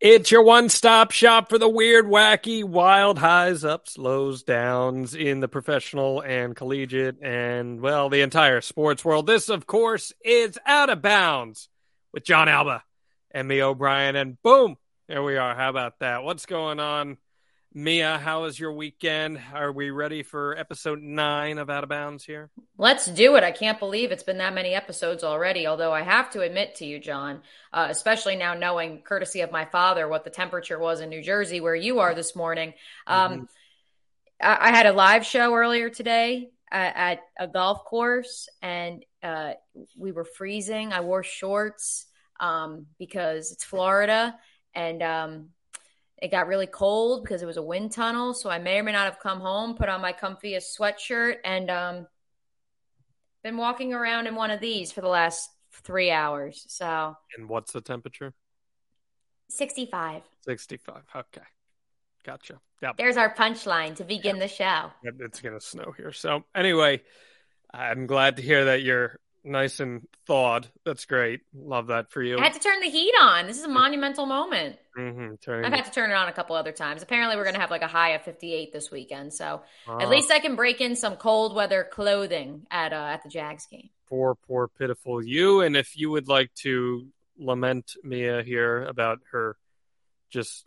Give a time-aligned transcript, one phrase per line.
[0.00, 5.40] It's your one stop shop for the weird, wacky, wild highs, ups, lows, downs in
[5.40, 9.26] the professional and collegiate and, well, the entire sports world.
[9.26, 11.68] This, of course, is Out of Bounds
[12.14, 12.82] with Jon Alba
[13.30, 14.16] and Mia, O'Brien.
[14.16, 14.76] And boom,
[15.06, 15.54] there we are.
[15.54, 16.22] How about that?
[16.22, 17.18] What's going on?
[17.72, 19.40] Mia, how was your weekend?
[19.54, 22.50] Are we ready for episode nine of Out of Bounds here?
[22.76, 23.44] Let's do it.
[23.44, 25.68] I can't believe it's been that many episodes already.
[25.68, 27.42] Although I have to admit to you, Jon,
[27.72, 31.60] uh, especially now knowing, courtesy of my father, what the temperature was in New Jersey,
[31.60, 32.74] where you are this morning.
[33.06, 33.44] Um, mm-hmm.
[34.42, 39.52] I-, I, had a live show earlier today at, at a golf course, and uh,
[39.96, 40.92] we were freezing.
[40.92, 42.06] I wore shorts
[42.40, 44.34] um, because it's Florida,
[44.74, 45.50] and um,
[46.20, 48.34] it got really cold because it was a wind tunnel.
[48.34, 51.70] So I may or may not have come home, put on my comfiest sweatshirt, and
[51.70, 52.06] um,
[53.42, 56.64] been walking around in one of these for the last three hours.
[56.68, 57.16] So.
[57.36, 58.34] And what's the temperature?
[59.48, 60.22] 65.
[60.44, 61.02] 65.
[61.16, 61.40] Okay.
[62.24, 62.60] Gotcha.
[62.82, 62.96] Yep.
[62.98, 64.48] There's our punchline to begin yep.
[64.48, 64.90] the show.
[65.02, 66.12] It's going to snow here.
[66.12, 67.02] So, anyway,
[67.72, 70.68] I'm glad to hear that you're nice and thawed.
[70.84, 71.40] That's great.
[71.54, 72.38] Love that for you.
[72.38, 73.46] I had to turn the heat on.
[73.46, 74.76] This is a monumental moment.
[74.98, 75.50] Mm-hmm.
[75.64, 77.02] I've had to turn it on a couple other times.
[77.02, 79.32] Apparently, we're going to have like a high of 58 this weekend.
[79.32, 83.28] So at least I can break in some cold weather clothing at uh, at the
[83.28, 83.90] Jags game.
[84.08, 85.60] Poor, poor, pitiful you.
[85.60, 87.06] And if you would like to
[87.38, 89.56] lament Mia here about her
[90.30, 90.66] just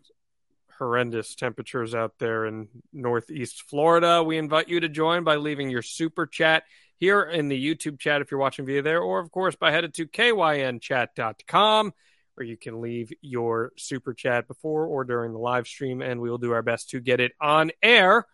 [0.78, 5.82] horrendous temperatures out there in Northeast Florida, we invite you to join by leaving your
[5.82, 6.64] super chat
[7.00, 9.94] here in the YouTube chat if you're watching via there, or of course by headed
[9.96, 11.94] to kynchat.com
[12.36, 16.30] where you can leave your super chat before or during the live stream, and we
[16.30, 18.26] will do our best to get it on air.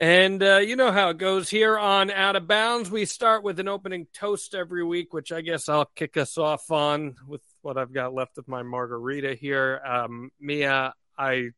[0.00, 2.90] And uh, you know how it goes here on Out of Bounds.
[2.90, 6.70] We start with an opening toast every week, which I guess I'll kick us off
[6.70, 9.80] on with what I've got left of my margarita here.
[9.86, 11.50] Um, Mia, I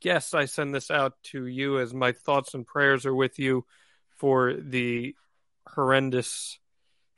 [0.00, 3.64] guess I send this out to you as my thoughts and prayers are with you
[4.16, 5.14] for the
[5.66, 6.58] horrendous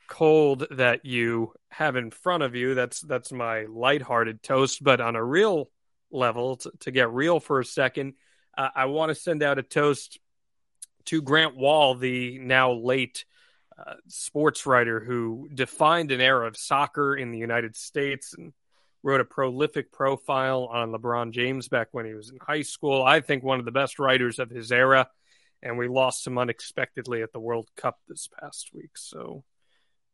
[0.07, 2.73] cold that you have in front of you.
[2.73, 4.83] That's that's my lighthearted toast.
[4.83, 5.69] But on a real
[6.11, 8.13] level, to, to get real for a second,
[8.57, 10.19] uh, I want to send out a toast
[11.05, 13.25] to Grant Wahl, the now late
[13.77, 18.51] uh, sports writer who defined an era of soccer in the United States and
[19.03, 23.01] wrote a prolific profile on LeBron James back when he was in high school.
[23.01, 25.07] I think one of the best writers of his era
[25.61, 28.91] and we lost him unexpectedly at the World Cup this past week.
[28.95, 29.43] So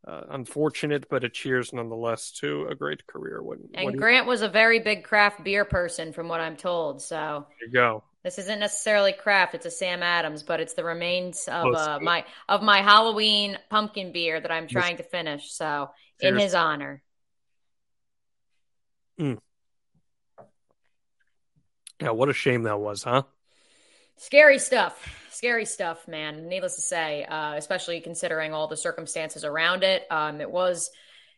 [0.07, 3.41] uh, unfortunate, but a cheers nonetheless to a great career.
[3.41, 4.29] When, and when Grant he...
[4.29, 7.01] was a very big craft beer person, from what I'm told.
[7.01, 8.03] So there you go.
[8.23, 12.25] This isn't necessarily craft; it's a Sam Adams, but it's the remains of uh, my
[12.49, 15.51] of my Halloween pumpkin beer that I'm trying to finish.
[15.51, 16.33] So, cheers.
[16.33, 17.03] in his honor.
[19.19, 19.37] Mm.
[22.01, 23.23] Yeah, what a shame that was, huh?
[24.17, 26.47] Scary stuff scary stuff, man.
[26.47, 30.03] Needless to say, uh, especially considering all the circumstances around it.
[30.09, 30.89] Um, it was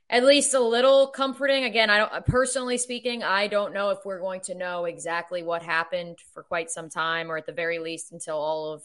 [0.10, 1.64] at least a little comforting.
[1.64, 5.64] Again, I don't personally speaking, I don't know if we're going to know exactly what
[5.64, 8.84] happened for quite some time, or at the very least until all of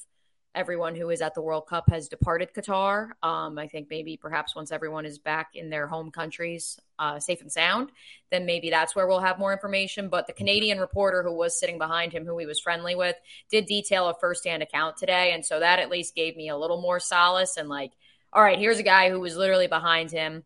[0.55, 3.11] everyone who is at the World Cup has departed Qatar.
[3.23, 7.41] Um, I think maybe perhaps once everyone is back in their home countries, uh, safe
[7.41, 7.91] and sound,
[8.31, 10.09] then maybe that's where we'll have more information.
[10.09, 13.17] But the Canadian reporter who was sitting behind him, who he was friendly with,
[13.51, 15.33] did detail a firsthand account today.
[15.33, 17.91] And so that at least gave me a little more solace and like,
[18.33, 20.45] all right, here's a guy who was literally behind him,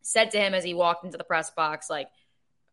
[0.00, 2.08] said to him as he walked into the press box, like,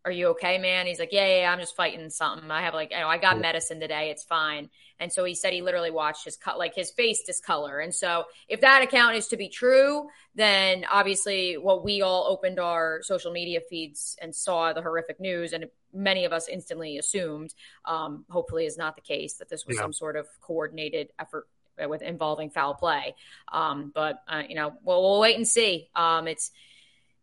[0.07, 0.87] are you okay, man?
[0.87, 2.49] He's like, yeah, yeah, yeah I'm just fighting something.
[2.49, 4.09] I have like, you know, I got medicine today.
[4.09, 4.69] It's fine.
[5.01, 7.79] And so he said he literally watched his cut, like his face discolor.
[7.79, 12.57] And so if that account is to be true, then obviously what we all opened
[12.57, 17.53] our social media feeds and saw the horrific news and many of us instantly assumed,
[17.83, 19.81] um, hopefully is not the case that this was yeah.
[19.81, 21.49] some sort of coordinated effort
[21.85, 23.13] with involving foul play.
[23.51, 25.89] Um, but uh, you know, well, we'll wait and see.
[25.97, 26.51] Um, it's,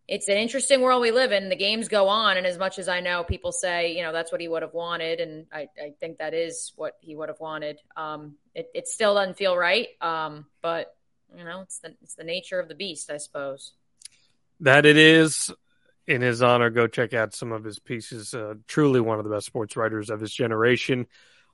[0.07, 1.49] it's an interesting world we live in.
[1.49, 4.31] The games go on, and as much as I know, people say you know that's
[4.31, 7.41] what he would have wanted, and I, I think that is what he would have
[7.41, 7.79] wanted.
[7.97, 10.95] Um, it, it still doesn't feel right, um, but
[11.37, 13.73] you know it's the it's the nature of the beast, I suppose.
[14.61, 15.51] That it is.
[16.07, 18.35] In his honor, go check out some of his pieces.
[18.35, 21.07] Uh, truly one of the best sports writers of his generation.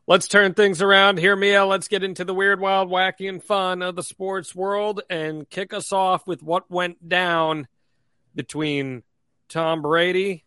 [0.08, 1.64] Let's turn things around here, Mia.
[1.64, 5.72] Let's get into the weird, wild, wacky, and fun of the sports world and kick
[5.72, 7.68] us off with what went down
[8.40, 9.02] between
[9.50, 10.46] Tom Brady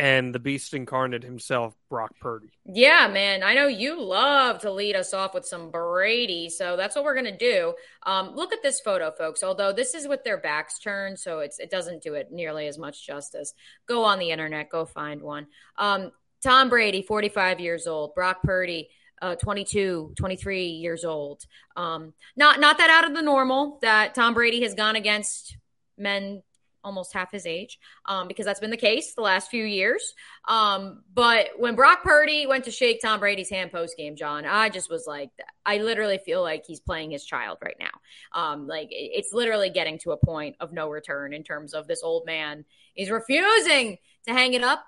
[0.00, 2.50] and the beast incarnate himself, Brock Purdy.
[2.64, 3.44] Yeah, man.
[3.44, 7.14] I know you love to lead us off with some Brady, so that's what we're
[7.14, 7.74] gonna do.
[8.04, 9.44] Um, look at this photo, folks.
[9.44, 12.78] Although this is with their backs turned, so it's it doesn't do it nearly as
[12.78, 13.54] much justice.
[13.86, 15.46] Go on the internet, go find one.
[15.76, 16.10] Um,
[16.42, 18.12] Tom Brady, 45 years old.
[18.16, 18.88] Brock Purdy,
[19.22, 21.44] uh, 22, 23 years old.
[21.76, 25.56] Um, not not that out of the normal that Tom Brady has gone against
[25.96, 26.42] men
[26.84, 30.14] almost half his age, um, because that's been the case the last few years.
[30.46, 34.68] Um, but when Brock Purdy went to shake Tom Brady's hand post game, Jon, I
[34.68, 35.30] just was like,
[35.64, 37.90] I literally feel like he's playing his child right now.
[38.32, 42.02] Um, like it's literally getting to a point of no return in terms of this
[42.02, 42.64] old man
[42.96, 44.84] is refusing to hang it up,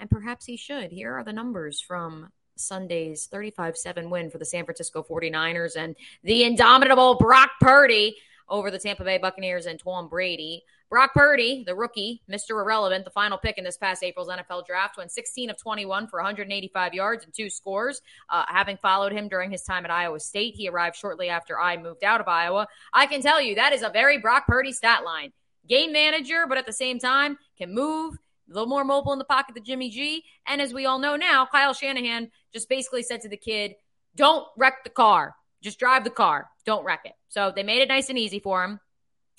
[0.00, 0.90] and perhaps he should.
[0.90, 5.96] Here are the numbers from Sunday's 35 7 win for the San Francisco 49ers and
[6.22, 8.16] the indomitable Brock Purdy
[8.48, 10.64] over the Tampa Bay Buccaneers and Tom Brady.
[10.90, 12.50] Brock Purdy, the rookie, Mr.
[12.50, 16.18] Irrelevant, the final pick in this past April's NFL draft, went 16 of 21 for
[16.18, 18.00] 185 yards and two scores.
[18.30, 21.76] Uh, having followed him during his time at Iowa State, he arrived shortly after I
[21.76, 22.68] moved out of Iowa.
[22.92, 25.32] I can tell you that is a very Brock Purdy stat line.
[25.68, 28.14] Game manager, but at the same time can move,
[28.50, 30.24] a little more mobile in the pocket than Jimmy G.
[30.46, 33.74] And as we all know now, Kyle Shanahan just basically said to the kid,
[34.16, 35.34] don't wreck the car.
[35.60, 36.48] Just drive the car.
[36.64, 37.12] Don't wreck it.
[37.28, 38.80] So they made it nice and easy for him.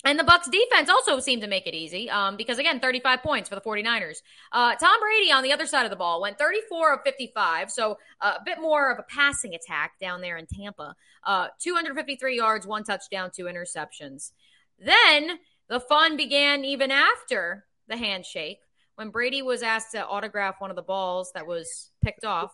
[0.04, 3.48] And the Bucks defense also seemed to make it easy um, because again, 35 points
[3.48, 4.22] for the 49ers.
[4.50, 7.98] Uh, Tom Brady on the other side of the ball went 34 of 55, so
[8.20, 10.94] uh, a bit more of a passing attack down there in Tampa.
[11.24, 14.32] Uh, 253 yards, one touchdown, two interceptions.
[14.78, 15.38] Then
[15.68, 18.60] the fun began even after the handshake
[18.94, 22.52] when Brady was asked to autograph one of the balls that was picked off.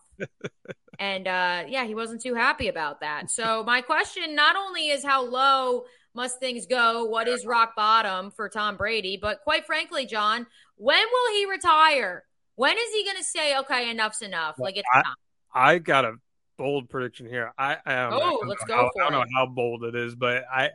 [0.99, 3.31] and uh, yeah, he wasn't too happy about that.
[3.31, 5.84] So my question not only is how low
[6.16, 7.04] must things go?
[7.04, 9.18] What is rock bottom for Tom Brady?
[9.20, 10.46] But quite frankly, Jon,
[10.76, 12.24] when will he retire?
[12.56, 14.58] When is he going to say, "Okay, enough's enough"?
[14.58, 15.14] Like it's I, time.
[15.54, 16.14] I got a
[16.56, 17.52] bold prediction here.
[17.58, 19.30] I, I don't oh, know, let's go how, for I don't it.
[19.30, 20.70] know how bold it is, but I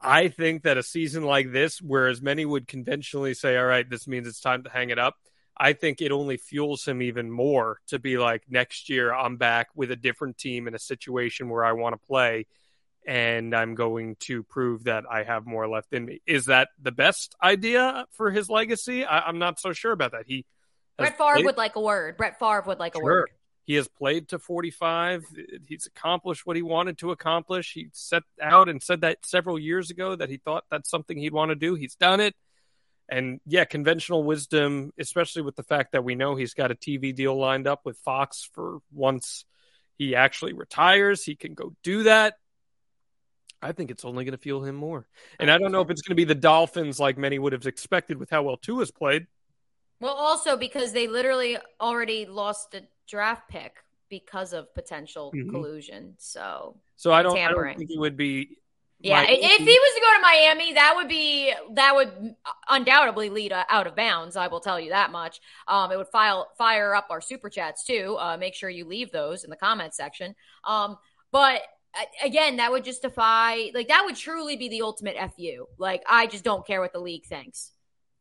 [0.00, 4.08] I think that a season like this, whereas many would conventionally say, "All right, this
[4.08, 5.16] means it's time to hang it up,"
[5.56, 9.68] I think it only fuels him even more to be like, "Next year, I'm back
[9.74, 12.46] with a different team in a situation where I want to play."
[13.06, 16.20] And I'm going to prove that I have more left in me.
[16.26, 19.04] Is that the best idea for his legacy?
[19.04, 20.24] I, am not so sure about that.
[20.26, 20.44] He
[20.98, 22.16] Brett Favre played, would like a word.
[22.16, 23.04] Brett Favre would like a sure.
[23.04, 23.30] word.
[23.64, 25.24] He has played to 45.
[25.68, 27.72] He's accomplished what he wanted to accomplish.
[27.72, 31.32] He set out and said that several years ago that he thought that's something he'd
[31.32, 31.74] want to do.
[31.74, 32.34] He's done it.
[33.08, 37.14] And yeah, conventional wisdom, especially with the fact that we know he's got a TV
[37.14, 39.44] deal lined up with Fox for once
[39.96, 42.34] he actually retires, he can go do that
[43.66, 45.06] I think it's only going to fuel him more.
[45.40, 47.66] And I don't know if it's going to be the Dolphins like many would have
[47.66, 49.26] expected with how well Tua's played.
[50.00, 53.74] Well, also because they literally already lost a draft pick
[54.08, 55.50] because of potential mm-hmm.
[55.50, 56.14] collusion.
[56.18, 58.58] So, so I don't, I don't think it would be.
[58.98, 62.34] Yeah, if he was to go to Miami, that would be that would
[62.70, 64.36] undoubtedly lead out of bounds.
[64.36, 65.40] I will tell you that much.
[65.68, 68.16] Um, it would file fire up our super chats too.
[68.18, 70.34] Uh, make sure you leave those in the comment section.
[70.64, 70.96] Um,
[71.30, 71.60] but
[72.22, 75.66] again, that would justify like that would truly be the ultimate fu.
[75.78, 77.72] Like I just don't care what the league thinks.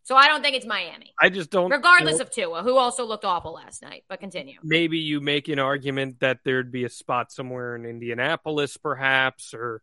[0.06, 1.16] So I don't think it's Miami.
[1.20, 1.72] I just don't.
[1.72, 4.60] Regardless of Tua, who also looked awful last night, but continue.
[4.64, 9.82] Maybe you make an argument that there'd be a spot somewhere in Indianapolis, perhaps, or.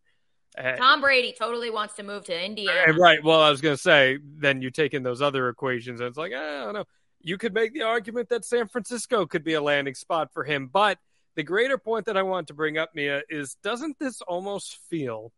[0.56, 2.92] Uh, Tom Brady totally wants to move to Indiana.
[2.92, 3.24] Right.
[3.24, 6.18] Well, I was going to say, then you take in those other equations, and it's
[6.18, 6.84] like, I don't know.
[7.20, 10.68] You could make the argument that San Francisco could be a landing spot for him,
[10.72, 10.98] but
[11.34, 15.32] the greater point that I want to bring up, Mia, is doesn't this almost feel,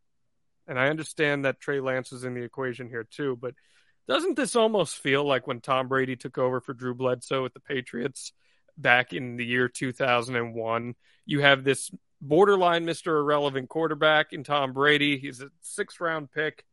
[0.67, 3.55] and I understand that Trey Lance is in the equation here too, but
[4.07, 7.61] doesn't this almost feel like when Tom Brady took over for Drew Bledsoe at the
[7.61, 8.33] Patriots
[8.77, 10.95] back in the year 2001?
[11.25, 13.19] You have this borderline Mr.
[13.19, 15.19] Irrelevant quarterback in Tom Brady.
[15.19, 16.65] He's a sixth round pick,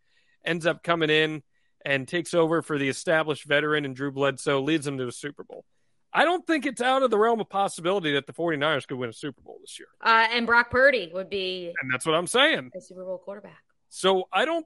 [0.44, 1.44] ends up coming in
[1.86, 5.44] and takes over for the established veteran and Drew Bledsoe, leads him to a Super
[5.44, 5.66] Bowl.
[6.14, 9.10] I don't think it's out of the realm of possibility that the 49ers could win
[9.10, 9.88] a Super Bowl this year.
[10.04, 11.74] Uh, and Brock Purdy would be.
[11.82, 12.72] And that's what I'm saying.
[12.76, 13.64] A Super Bowl quarterback.
[13.90, 14.66] So I don't.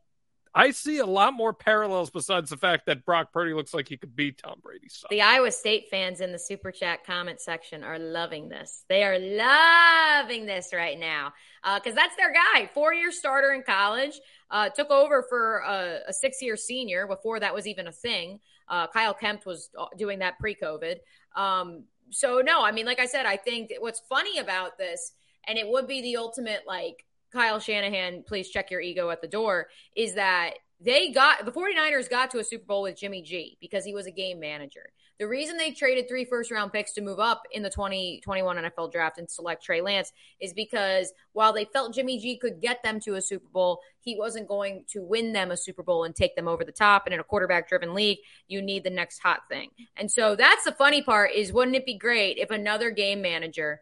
[0.58, 3.98] I see a lot more parallels besides the fact that Brock Purdy looks like he
[3.98, 5.10] could beat Tom Brady's son.
[5.12, 8.86] The Iowa State fans in the super chat comment section are loving this.
[8.88, 11.34] They are loving this right now
[11.76, 12.70] because uh, that's their guy.
[12.74, 17.42] Four year starter in college, uh, took over for a, a six year senior before
[17.42, 18.40] that was even a thing.
[18.70, 20.96] Uh, Kyle Kempt was uh, doing that pre COVID.
[21.36, 25.14] Um, so no, I mean, like I said, I think what's funny about this,
[25.48, 29.28] and it would be the ultimate like Kyle Shanahan, please check your ego at the
[29.28, 33.58] door, is that they got the 49ers got to a Super Bowl with Jimmy G
[33.62, 34.90] because he was a game manager.
[35.18, 38.92] The reason they traded three first round picks to move up in the 2021 NFL
[38.92, 43.00] draft and select Trey Lance is because while they felt Jimmy G could get them
[43.02, 46.36] to a Super Bowl, he wasn't going to win them a Super Bowl and take
[46.36, 47.04] them over the top.
[47.06, 48.18] And in a quarterback driven league,
[48.50, 49.70] you need the next hot thing.
[49.96, 53.82] And so that's the funny part is wouldn't it be great if another game manager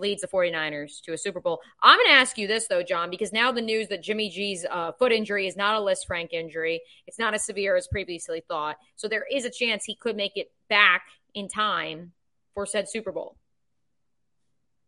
[0.00, 1.60] leads the 49ers to a Super Bowl.
[1.82, 4.66] I'm going to ask you this, though, Jon, because now the news that Jimmy G's
[4.68, 6.80] uh, foot injury is not a Lisfranc injury.
[7.06, 8.76] It's not as severe as previously thought.
[8.96, 11.02] So there is a chance he could make it back
[11.34, 12.12] in time
[12.54, 13.36] for said Super Bowl.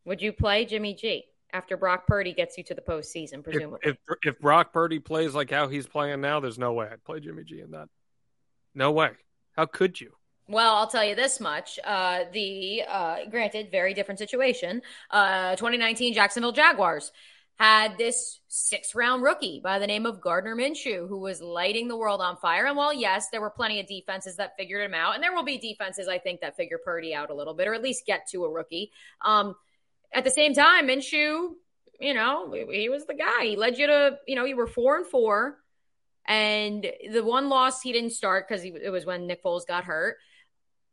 [0.04, 3.78] Would you play Jimmy G after Brock Purdy gets you to the postseason, presumably?
[3.82, 7.04] If, if, if Brock Purdy plays like how he's playing now, there's no way I'd
[7.04, 7.88] play Jimmy G in that.
[8.74, 9.10] No way.
[9.56, 10.12] How could you?
[10.48, 11.78] Well, I'll tell you this much.
[11.84, 14.82] Uh, the uh, granted, very different situation.
[15.10, 17.12] Uh, 2019 Jacksonville Jaguars
[17.58, 21.96] had this six round rookie by the name of Gardner Minshew, who was lighting the
[21.96, 22.66] world on fire.
[22.66, 25.44] And while, yes, there were plenty of defenses that figured him out, and there will
[25.44, 28.26] be defenses, I think, that figure Purdy out a little bit, or at least get
[28.30, 28.90] to a rookie.
[29.20, 29.54] Um,
[30.12, 31.50] at the same time, Minshew,
[32.00, 33.44] you know, he was the guy.
[33.44, 35.58] He led you to, you know, you were four and four.
[36.26, 40.18] And the one loss he didn't start because it was when Nick Foles got hurt.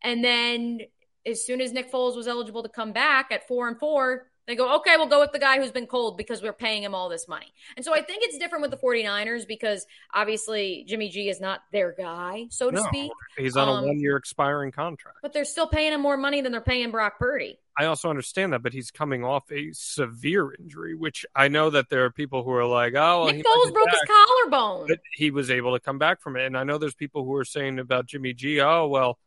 [0.03, 0.81] And then
[1.25, 4.55] as soon as Nick Foles was eligible to come back at four and four, they
[4.55, 7.07] go, okay, we'll go with the guy who's been cold because we're paying him all
[7.07, 7.53] this money.
[7.77, 11.61] And so I think it's different with the 49ers because obviously Jimmy G is not
[11.71, 13.11] their guy, so to no, speak.
[13.37, 15.19] He's on um, a one year expiring contract.
[15.21, 17.59] But they're still paying him more money than they're paying Brock Purdy.
[17.77, 21.89] I also understand that, but he's coming off a severe injury, which I know that
[21.89, 23.95] there are people who are like, oh, well, Nick Foles broke back.
[23.95, 24.09] his
[24.49, 24.87] collarbone.
[24.87, 26.47] But he was able to come back from it.
[26.47, 29.19] And I know there's people who are saying about Jimmy G, oh, well,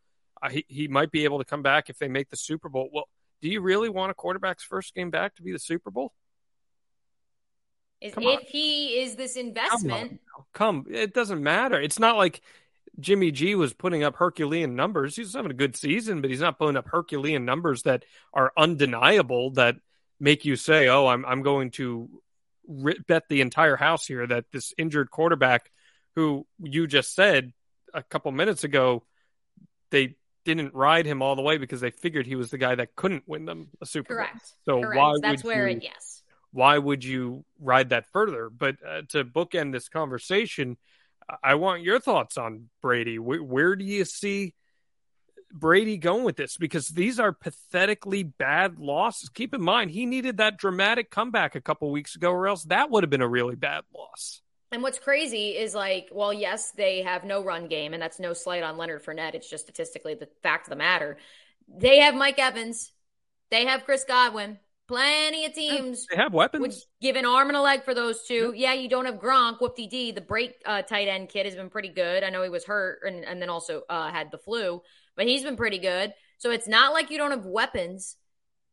[0.50, 2.88] he, he might be able to come back if they make the Super Bowl.
[2.92, 3.08] Well,
[3.40, 6.12] do you really want a quarterback's first game back to be the Super Bowl?
[8.00, 10.20] Is, if he is this investment,
[10.52, 11.80] come, come, it doesn't matter.
[11.80, 12.40] It's not like
[12.98, 15.14] Jimmy G was putting up Herculean numbers.
[15.14, 19.52] He's having a good season, but he's not putting up Herculean numbers that are undeniable
[19.52, 19.76] that
[20.18, 22.08] make you say, "Oh, I'm I'm going to
[23.06, 25.70] bet the entire house here that this injured quarterback,
[26.16, 27.52] who you just said
[27.94, 29.04] a couple minutes ago,
[29.90, 32.94] they didn't ride him all the way because they figured he was the guy that
[32.96, 34.54] couldn't win them a Super Correct.
[34.66, 34.80] Bowl.
[34.80, 34.98] So Correct.
[34.98, 36.22] why that's where you, it yes.
[36.52, 38.50] Why would you ride that further?
[38.50, 40.76] But uh, to bookend this conversation,
[41.42, 43.18] I want your thoughts on Brady.
[43.18, 44.54] Where, where do you see
[45.50, 46.58] Brady going with this?
[46.58, 49.30] Because these are pathetically bad losses.
[49.30, 52.90] Keep in mind, he needed that dramatic comeback a couple weeks ago, or else that
[52.90, 54.41] would have been a really bad loss.
[54.72, 58.32] And what's crazy is like, well, yes, they have no run game, and that's no
[58.32, 59.34] slight on Leonard Fournette.
[59.34, 61.18] It's just statistically the fact of the matter.
[61.68, 62.90] They have Mike Evans,
[63.50, 64.58] they have Chris Godwin.
[64.88, 66.60] Plenty of teams they have weapons.
[66.60, 68.52] Would give an arm and a leg for those two.
[68.54, 69.60] Yeah, you don't have Gronk.
[69.60, 70.10] Whoop de dee.
[70.10, 72.24] The break uh, tight end kid has been pretty good.
[72.24, 74.82] I know he was hurt and, and then also uh, had the flu,
[75.16, 76.12] but he's been pretty good.
[76.38, 78.16] So it's not like you don't have weapons.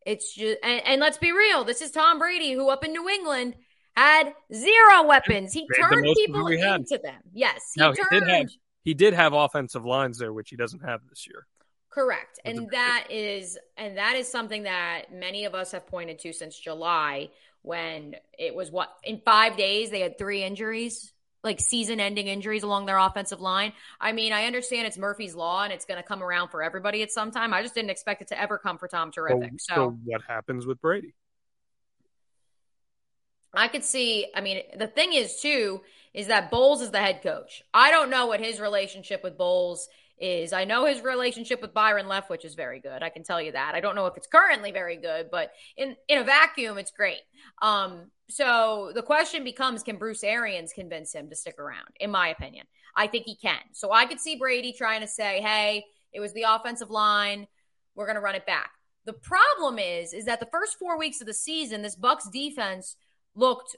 [0.04, 1.64] It's just, and, and let's be real.
[1.64, 3.54] This is Tom Brady, who up in New England
[3.96, 5.52] had zero weapons.
[5.52, 7.20] He turned people into them.
[7.32, 8.06] Yes, he, no, turned.
[8.10, 8.50] He did, have,
[8.82, 11.46] he did have offensive lines there, which he doesn't have this year.
[11.90, 12.38] Correct.
[12.44, 16.56] And that is and that is something that many of us have pointed to since
[16.56, 17.30] July
[17.62, 22.86] when it was what in 5 days they had 3 injuries, like season-ending injuries along
[22.86, 23.72] their offensive line.
[24.00, 27.02] I mean, I understand it's Murphy's law and it's going to come around for everybody
[27.02, 27.52] at some time.
[27.52, 29.52] I just didn't expect it to ever come for Tom Terrific.
[29.58, 31.12] So, so what happens with Brady?
[33.54, 35.80] I could see, I mean, the thing is, too,
[36.14, 37.62] is that Bowles is the head coach.
[37.74, 39.88] I don't know what his relationship with Bowles
[40.18, 40.52] is.
[40.52, 43.02] I know his relationship with Byron Leftwich is very good.
[43.02, 43.74] I can tell you that.
[43.74, 47.20] I don't know if it's currently very good, but in, in a vacuum, it's great.
[47.62, 51.88] Um, so the question becomes can Bruce Arians convince him to stick around?
[51.98, 53.60] In my opinion, I think he can.
[53.72, 57.46] So I could see Brady trying to say, hey, it was the offensive line.
[57.94, 58.70] We're going to run it back.
[59.06, 62.96] The problem is, is that the first four weeks of the season, this Bucks defense–
[63.34, 63.76] looked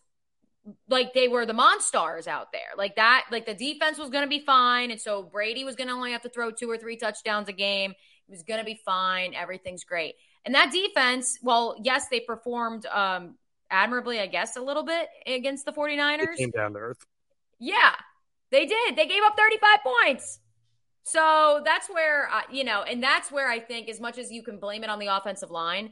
[0.88, 2.70] like they were the monsters out there.
[2.76, 4.90] Like that, like the defense was going to be fine.
[4.90, 7.52] And so Brady was going to only have to throw two or three touchdowns a
[7.52, 7.94] game.
[8.26, 9.34] He was going to be fine.
[9.34, 10.14] Everything's great.
[10.44, 13.36] And that defense, well, yes, they performed um,
[13.70, 16.36] admirably, I guess, a little bit against the 49ers.
[16.36, 17.06] came down to earth.
[17.58, 17.94] Yeah,
[18.50, 18.96] they did.
[18.96, 20.40] They gave up 35 points.
[21.04, 24.42] So that's where, uh, you know, and that's where I think, as much as you
[24.42, 25.90] can blame it on the offensive line,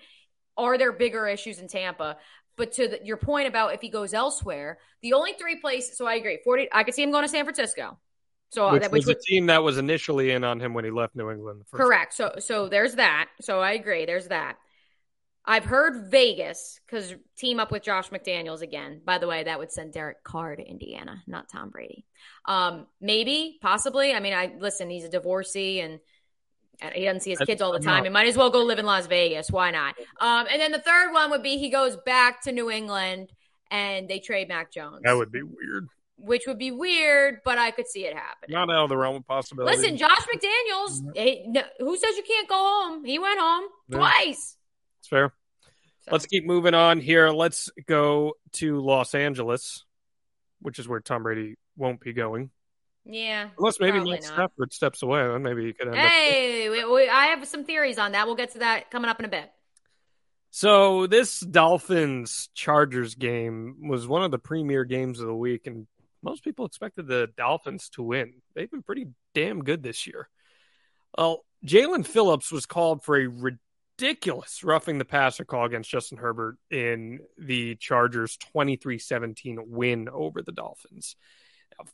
[0.57, 2.17] are there bigger issues in Tampa?
[2.61, 5.97] But to the, your point about if he goes elsewhere, the only three places.
[5.97, 6.39] So I agree.
[6.45, 6.69] Forty.
[6.71, 7.99] I could see him going to San Francisco.
[8.51, 10.91] So which, that, which was a team that was initially in on him when he
[10.91, 11.63] left New England.
[11.73, 12.13] Correct.
[12.13, 13.29] So so there's that.
[13.41, 14.05] So I agree.
[14.05, 14.57] There's that.
[15.47, 19.01] I've heard Vegas because team up with Josh McDaniels again.
[19.05, 22.05] By the way, that would send Derek Carr to Indiana, not Tom Brady.
[22.45, 24.13] Um, maybe, possibly.
[24.13, 24.91] I mean, I listen.
[24.91, 25.99] He's a divorcee and
[26.93, 28.05] he doesn't see his kids all the time.
[28.05, 29.51] He might as well go live in Las Vegas.
[29.51, 29.95] Why not?
[30.21, 33.33] Um, and then the third one would be he goes back to New England
[33.71, 35.01] and they trade Mac Jones.
[35.05, 35.89] That would be weird.
[36.17, 38.53] Which would be weird, but I could see it happening.
[38.55, 39.77] Not out of the realm of possibility.
[39.77, 43.05] Listen, Josh McDaniels, he, no, who says you can't go home?
[43.05, 43.97] He went home yeah.
[43.97, 44.57] twice.
[44.99, 45.33] It's fair.
[46.01, 46.13] So.
[46.13, 47.31] Let's keep moving on here.
[47.31, 49.85] Let's go to Los Angeles,
[50.61, 52.51] which is where Tom Brady won't be going.
[53.11, 53.49] Yeah.
[53.59, 57.27] Unless maybe Matt Stafford steps away, then maybe he could end Hey, we, we, I
[57.27, 58.27] have some theories on that.
[58.27, 59.51] We'll get to that coming up in a bit.
[60.51, 65.87] So this Dolphins Chargers game was one of the premier games of the week, and
[66.23, 68.35] most people expected the Dolphins to win.
[68.55, 70.29] They've been pretty damn good this year.
[71.17, 76.57] Well, Jaelan Phillips was called for a ridiculous roughing the passer call against Justin Herbert
[76.71, 81.17] in the Chargers 23-17 win over the Dolphins.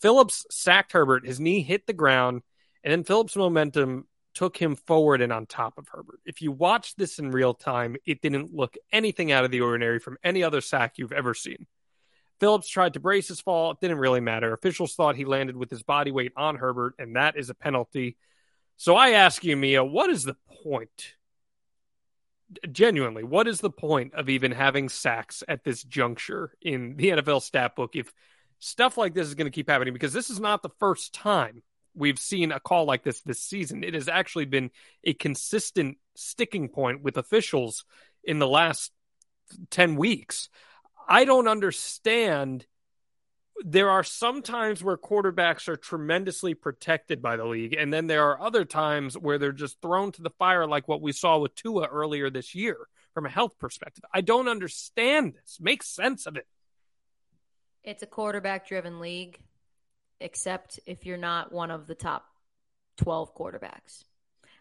[0.00, 1.26] Phillips sacked Herbert.
[1.26, 2.42] His knee hit the ground,
[2.84, 6.20] and then Phillips' momentum took him forward and on top of Herbert.
[6.26, 9.98] If you watch this in real time, it didn't look anything out of the ordinary
[9.98, 11.66] from any other sack you've ever seen.
[12.38, 13.70] Phillips tried to brace his fall.
[13.70, 14.52] It didn't really matter.
[14.52, 18.18] Officials thought he landed with his body weight on Herbert, and that is a penalty.
[18.76, 21.14] So I ask you, Mia, what is the point?
[22.70, 27.40] Genuinely, what is the point of even having sacks at this juncture in the NFL
[27.40, 28.12] stat book if
[28.58, 31.62] stuff like this is going to keep happening because this is not the first time
[31.96, 33.82] we've seen a call like this this season.
[33.82, 34.70] It has actually been
[35.02, 37.84] a consistent sticking point with officials
[38.22, 38.92] in the last
[39.70, 40.48] 10 weeks.
[41.08, 42.66] I don't understand.
[43.64, 48.24] There are some times where quarterbacks are tremendously protected by the league, and then there
[48.24, 51.54] are other times where they're just thrown to the fire, like what we saw with
[51.54, 52.76] Tua earlier this year
[53.14, 54.04] from a health perspective.
[54.12, 55.56] I don't understand this.
[55.58, 56.46] Make sense of it.
[57.86, 59.38] It's a quarterback driven league,
[60.18, 62.26] except if you're not one of the top
[62.96, 64.02] 12 quarterbacks.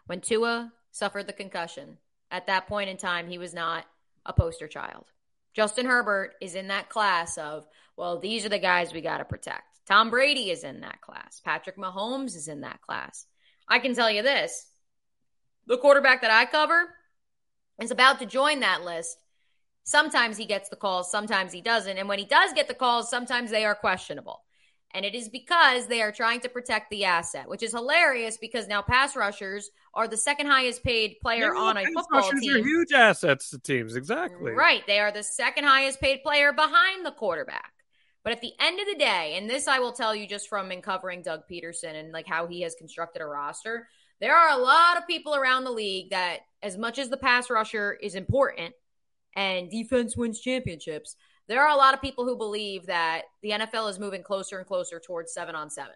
[0.06, 1.98] When Tua suffered the concussion,
[2.30, 3.84] at that point in time, he was not
[4.24, 5.06] a poster child.
[5.54, 7.66] Justin Herbert is in that class of,
[7.96, 9.80] well, these are the guys we got to protect.
[9.88, 11.40] Tom Brady is in that class.
[11.44, 13.26] Patrick Mahomes is in that class.
[13.68, 14.66] I can tell you this
[15.66, 16.94] the quarterback that I cover
[17.80, 19.18] is about to join that list
[19.86, 21.96] Sometimes he gets the calls, sometimes he doesn't.
[21.96, 24.42] And when he does get the calls, sometimes they are questionable.
[24.92, 28.66] And it is because they are trying to protect the asset, which is hilarious because
[28.66, 32.56] now pass rushers are the second highest paid player on a football team.
[32.56, 34.52] Are huge assets to teams, exactly.
[34.52, 34.82] Right.
[34.88, 37.72] They are the second highest paid player behind the quarterback.
[38.24, 40.72] But at the end of the day, and this I will tell you just from
[40.72, 43.86] in covering Doug Pederson and like how he has constructed a roster,
[44.20, 47.50] there are a lot of people around the league that, as much as the pass
[47.50, 48.74] rusher is important,
[49.36, 51.14] and defense wins championships.
[51.48, 54.66] There are a lot of people who believe that the NFL is moving closer and
[54.66, 55.94] closer towards seven on seven,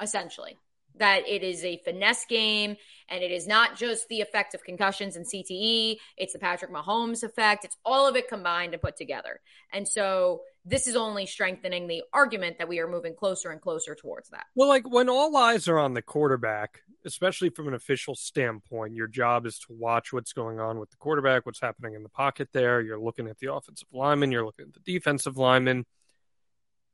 [0.00, 0.56] essentially.
[0.96, 2.76] That it is a finesse game
[3.08, 7.22] and it is not just the effect of concussions and CTE, it's the Patrick Mahomes
[7.22, 7.64] effect.
[7.64, 9.40] It's all of it combined and put together.
[9.72, 13.94] And so this is only strengthening the argument that we are moving closer and closer
[13.94, 14.44] towards that.
[14.54, 19.06] Well, like when all eyes are on the quarterback, especially from an official standpoint, your
[19.06, 22.48] job is to watch what's going on with the quarterback, what's happening in the pocket
[22.52, 22.80] there.
[22.80, 25.86] You're looking at the offensive lineman, you're looking at the defensive lineman.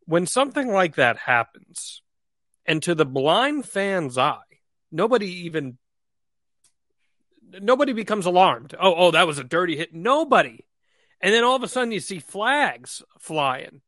[0.06, 2.02] When something like that happens,
[2.64, 4.38] and to the blind fan's eye,
[4.90, 5.78] nobody even
[7.60, 8.74] nobody becomes alarmed.
[8.78, 9.94] Oh, oh, that was a dirty hit.
[9.94, 10.64] Nobody.
[11.20, 13.80] And then all of a sudden you see flags flying.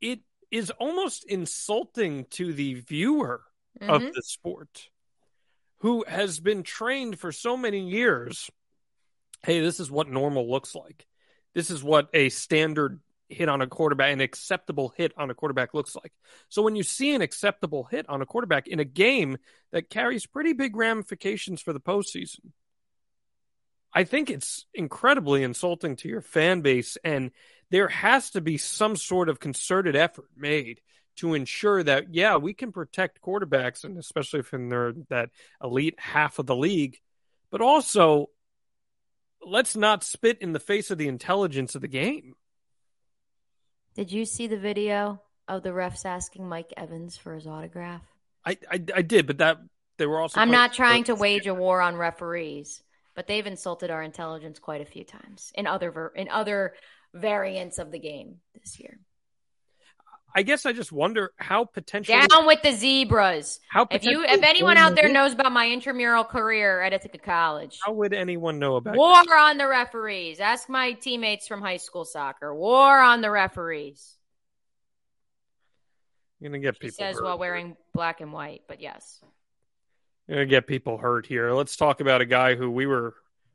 [0.00, 3.42] It is almost insulting to the viewer
[3.80, 3.90] mm-hmm.
[3.90, 4.88] of the sport
[5.80, 8.50] who has been trained for so many years.
[9.44, 11.06] Hey, this is what normal looks like.
[11.54, 15.74] This is what a standard hit on a quarterback, an acceptable hit on a quarterback
[15.74, 16.12] looks like.
[16.48, 19.38] So when you see an acceptable hit on a quarterback in a game
[19.70, 22.52] that carries pretty big ramifications for the postseason,
[23.92, 27.30] I think it's incredibly insulting to your fan base, and
[27.70, 30.80] there has to be some sort of concerted effort made
[31.18, 35.30] to ensure that yeah, we can protect quarterbacks, and especially if they're that
[35.62, 36.98] elite half of the league,
[37.50, 38.30] but also
[39.44, 42.34] let's not spit in the face of the intelligence of the game.
[43.94, 48.02] Did you see the video of the refs asking Mike Evans for his autograph?
[48.44, 49.58] I I, I did, but that
[49.96, 50.40] they were also.
[50.40, 52.82] I'm not trying to wage a war on referees
[53.18, 56.74] but they've insulted our intelligence quite a few times in other ver- in other
[57.12, 59.00] variants of the game this year.
[60.34, 63.60] I guess I just wonder how potentially Down with the zebras.
[63.68, 67.78] how If you, if anyone out there knows about my intramural career at Ithaca College,
[67.84, 70.38] how would anyone know about war on the referees.
[70.40, 72.54] Ask my teammates from high school soccer.
[72.54, 74.16] War on the referees.
[76.40, 77.24] You're gonna get He people says hurt.
[77.24, 79.20] while wearing black and white, but yes.
[80.26, 81.52] You're gonna get people hurt here.
[81.52, 83.14] Let's talk about a guy who we were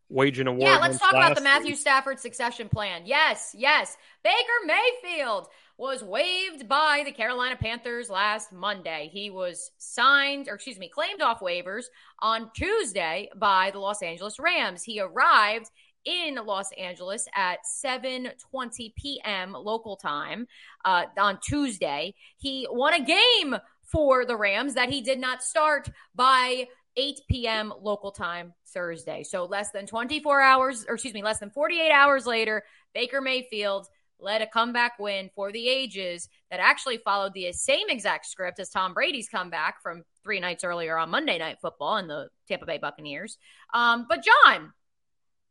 [0.10, 0.68] waging a war.
[0.68, 1.80] Yeah, let's talk about the Matthew week.
[1.80, 3.04] Stafford succession plan.
[3.06, 3.96] Yes, yes.
[4.24, 9.10] Baker Mayfield was waived by the Carolina Panthers last Monday.
[9.12, 11.86] He was signed, or excuse me, claimed off waivers
[12.20, 14.84] on Tuesday by the Los Angeles Rams.
[14.84, 15.70] He arrived
[16.06, 19.54] in Los Angeles at 7:20 p.m.
[19.54, 20.48] local time
[20.86, 22.14] uh, on Tuesday.
[22.38, 27.74] He won a game for the Rams that he did not start by 8 p.m.
[27.82, 29.24] local time Thursday.
[29.24, 33.88] So less than 24 hours, or excuse me, less than 48 hours later, Baker Mayfield
[34.24, 38.70] led a comeback win for the ages that actually followed the same exact script as
[38.70, 42.78] Tom Brady's comeback from three nights earlier on Monday Night Football and the Tampa Bay
[42.78, 43.38] Buccaneers.
[43.74, 44.74] Um, but Jon,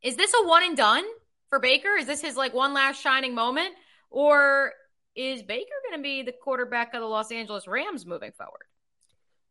[0.03, 1.05] is this a one and done
[1.49, 1.97] for Baker?
[1.99, 3.75] Is this his like one last shining moment,
[4.11, 4.73] or
[5.15, 8.65] is Baker going to be the quarterback of the Los Angeles Rams moving forward?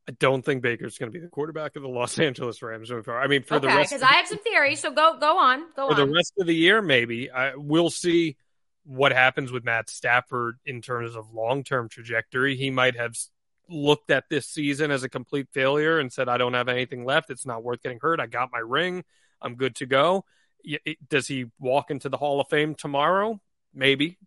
[0.08, 2.90] I don't think Baker's going to be the quarterback of the Los Angeles Rams.
[2.90, 3.22] moving forward.
[3.22, 4.80] I mean, for the okay, rest because I have some theories.
[4.80, 8.36] So go go on, go for the rest of the year, maybe I, we'll see
[8.86, 12.56] what happens with Matt Stafford in terms of long term trajectory.
[12.56, 13.16] He might have
[13.70, 17.30] looked at this season as a complete failure and said, "I don't have anything left.
[17.30, 18.20] It's not worth getting hurt.
[18.20, 19.04] I got my ring.
[19.42, 20.26] I'm good to go."
[21.10, 23.40] Does he walk into the Hall of Fame tomorrow?
[23.74, 24.18] Maybe.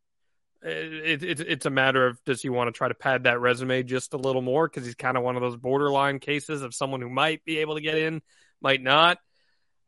[0.64, 3.38] Uh, it, it, it's a matter of does he want to try to pad that
[3.38, 6.74] resume just a little more because he's kind of one of those borderline cases of
[6.74, 8.22] someone who might be able to get in,
[8.62, 9.18] might not.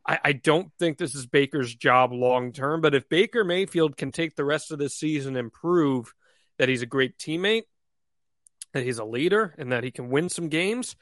[0.07, 4.11] I, I don't think this is Baker's job long term, but if Baker Mayfield can
[4.11, 6.13] take the rest of this season and prove
[6.57, 7.63] that he's a great teammate,
[8.73, 10.95] that he's a leader, and that he can win some games,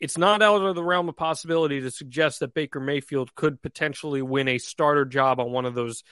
[0.00, 4.22] it's not out of the realm of possibility to suggest that Baker Mayfield could potentially
[4.22, 6.02] win a starter job on one of those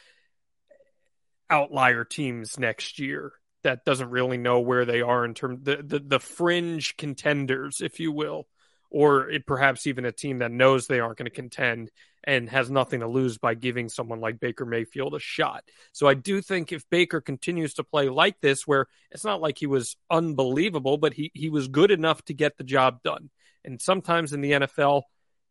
[1.49, 3.33] outlier teams next year.
[3.63, 8.01] That doesn't really know where they are in terms the, the the fringe contenders, if
[8.01, 8.47] you will,
[8.91, 11.91] or it, perhaps even a team that knows they aren't going to contend
[12.25, 15.65] and has nothing to lose by giving someone like Baker Mayfield a shot.
[15.93, 19.59] So I do think if Baker continues to play like this, where it's not like
[19.59, 23.31] he was unbelievable, but he he was good enough to get the job done.
[23.65, 25.03] And sometimes in the NFL,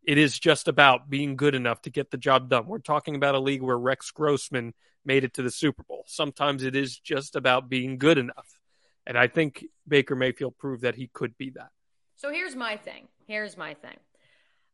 [0.04, 2.68] it is just about being good enough to get the job done.
[2.68, 4.74] We're talking about a league where Rex Grossman
[5.06, 6.04] made it to the Super Bowl.
[6.08, 8.60] Sometimes it is just about being good enough.
[9.06, 11.70] And I think Baker Mayfield proved that he could be that.
[12.16, 13.08] So here's my thing.
[13.28, 13.98] Here's my thing.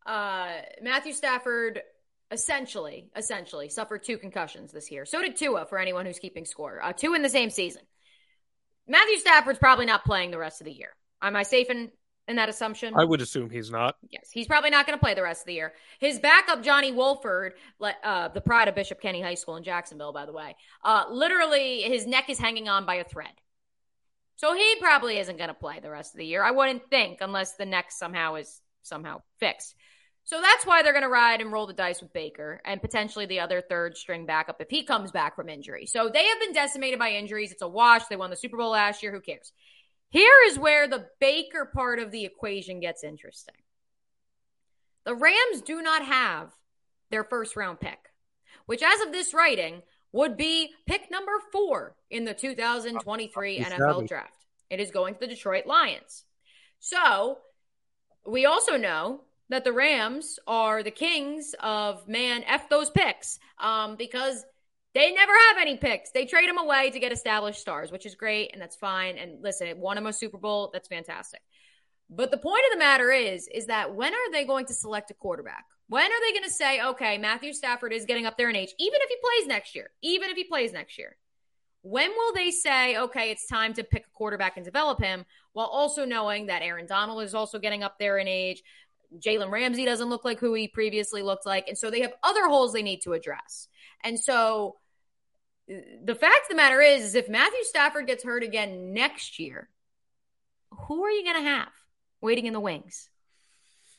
[0.05, 1.81] Uh, Matthew Stafford
[2.31, 5.05] essentially, essentially suffered two concussions this year.
[5.05, 6.81] So did Tua for anyone who's keeping score.
[6.83, 7.81] Uh, two in the same season.
[8.87, 10.89] Matthew Stafford's probably not playing the rest of the year.
[11.21, 11.91] Am I safe in,
[12.27, 12.93] in that assumption?
[12.95, 13.95] I would assume he's not.
[14.09, 15.73] Yes, he's probably not going to play the rest of the year.
[15.99, 20.25] His backup, Johnny Wolford, uh, the pride of Bishop Kenny High School in Jacksonville, by
[20.25, 23.31] the way, uh, literally his neck is hanging on by a thread.
[24.37, 26.43] So he probably isn't going to play the rest of the year.
[26.43, 29.73] I wouldn't think unless the neck somehow is somehow fixed.
[30.25, 33.27] So that's why they're going to ride and roll the dice with Baker and potentially
[33.27, 35.85] the other third string backup if he comes back from injury.
[35.85, 37.51] So they have been decimated by injuries.
[37.51, 38.05] It's a wash.
[38.07, 39.11] They won the Super Bowl last year.
[39.11, 39.53] Who cares?
[40.09, 43.55] Here is where the Baker part of the equation gets interesting.
[45.05, 46.49] The Rams do not have
[47.11, 47.99] their first round pick,
[48.65, 54.07] which, as of this writing, would be pick number four in the 2023 He's NFL
[54.07, 54.45] draft.
[54.71, 56.23] It is going to the Detroit Lions.
[56.79, 57.37] So
[58.25, 63.95] we also know that the Rams are the kings of man, F those picks um,
[63.95, 64.43] because
[64.93, 66.11] they never have any picks.
[66.11, 69.17] They trade them away to get established stars, which is great and that's fine.
[69.17, 70.69] And listen, it won them a Super Bowl.
[70.73, 71.41] That's fantastic.
[72.09, 75.11] But the point of the matter is, is that when are they going to select
[75.11, 75.65] a quarterback?
[75.87, 78.73] When are they going to say, okay, Matthew Stafford is getting up there in age,
[78.79, 81.17] even if he plays next year, even if he plays next year?
[81.81, 85.67] When will they say, okay, it's time to pick a quarterback and develop him while
[85.67, 88.63] also knowing that Aaron Donald is also getting up there in age?
[89.19, 91.67] Jalen Ramsey doesn't look like who he previously looked like.
[91.67, 93.67] And so they have other holes they need to address.
[94.03, 94.75] And so
[95.67, 99.69] the fact of the matter is, is if Matthew Stafford gets hurt again next year,
[100.71, 101.69] who are you going to have
[102.21, 103.09] waiting in the wings?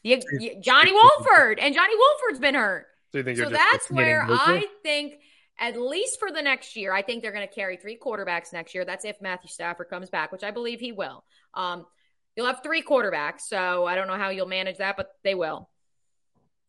[0.03, 2.87] You, you, Johnny Wolford, and Johnny Wolford's been hurt.
[3.11, 5.15] So, you think So that's where I think,
[5.59, 8.75] at least for the next year, I think they're going to carry three quarterbacks next
[8.75, 8.85] year.
[8.85, 11.25] That's if Matthew Stafford comes back, which I believe he will.
[11.55, 11.87] Um,
[12.37, 15.69] you'll have three quarterbacks, so I don't know how you'll manage that, but they will.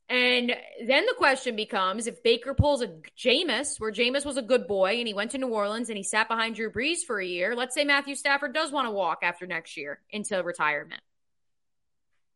[0.09, 4.65] And then the question becomes if Baker pulls a Jameis, where Jameis was a good
[4.65, 7.25] boy and he went to New Orleans and he sat behind Drew Brees for a
[7.25, 7.55] year.
[7.55, 11.01] Let's say Matthew Stafford does want to walk after next year into retirement.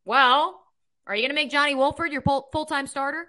[0.04, 0.62] Well,
[1.06, 3.26] are you going to make Johnny Wolford your full time starter?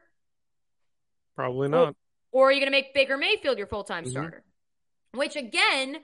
[1.38, 1.96] Probably not.
[2.32, 4.12] Or, or are you going to make Baker Mayfield your full time mm-hmm.
[4.12, 4.44] starter?
[5.14, 5.98] Which again,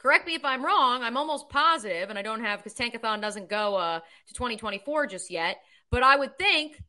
[0.00, 1.02] correct me if I'm wrong.
[1.02, 5.30] I'm almost positive, and I don't have because Tankathon doesn't go uh, to 2024 just
[5.30, 5.58] yet.
[5.90, 6.80] But I would think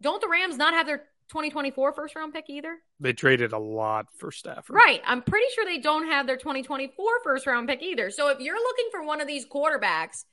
[0.00, 2.76] don't the Rams not have their 2024 first round pick either?
[3.00, 4.76] They traded a lot for Stafford.
[4.76, 5.00] Right.
[5.06, 8.10] I'm pretty sure they don't have their 2024 first round pick either.
[8.10, 10.24] So if you're looking for one of these quarterbacks,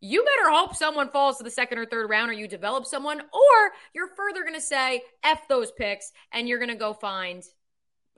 [0.00, 3.20] you better hope someone falls to the second or third round or you develop someone,
[3.20, 7.42] or you're further going to say, F those picks, and you're going to go find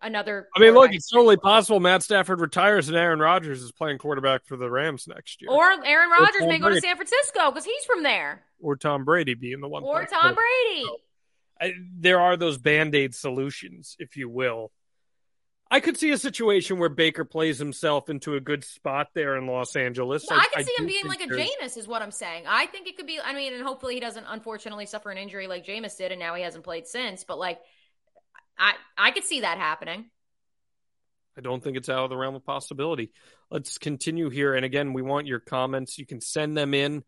[0.03, 0.49] another.
[0.55, 4.47] I mean, look, it's totally possible Matt Stafford retires and Aaron Rodgers is playing quarterback
[4.47, 5.51] for the Rams next year.
[5.51, 8.43] Or Aaron Rodgers or may go to San Francisco because he's from there.
[8.61, 9.83] Or Tom Brady being the one.
[9.83, 10.89] Or Tom Brady.
[11.61, 14.73] I, there are those band aid solutions, if you will.
[15.73, 19.47] I could see a situation where Baker plays himself into a good spot there in
[19.47, 20.27] Los Angeles.
[20.29, 22.45] I, I could see him being like a Jameis, is what I'm saying.
[22.49, 23.21] I think it could be.
[23.25, 26.35] I mean, and hopefully he doesn't unfortunately suffer an injury like Jameis did, and now
[26.35, 27.23] he hasn't played since.
[27.23, 27.61] But like,
[28.61, 30.11] I I could see that happening.
[31.37, 33.13] I don't think it's out of the realm of possibility.
[33.51, 34.55] Let's continue here.
[34.55, 35.97] And again, we want your comments.
[35.97, 37.03] You can send them in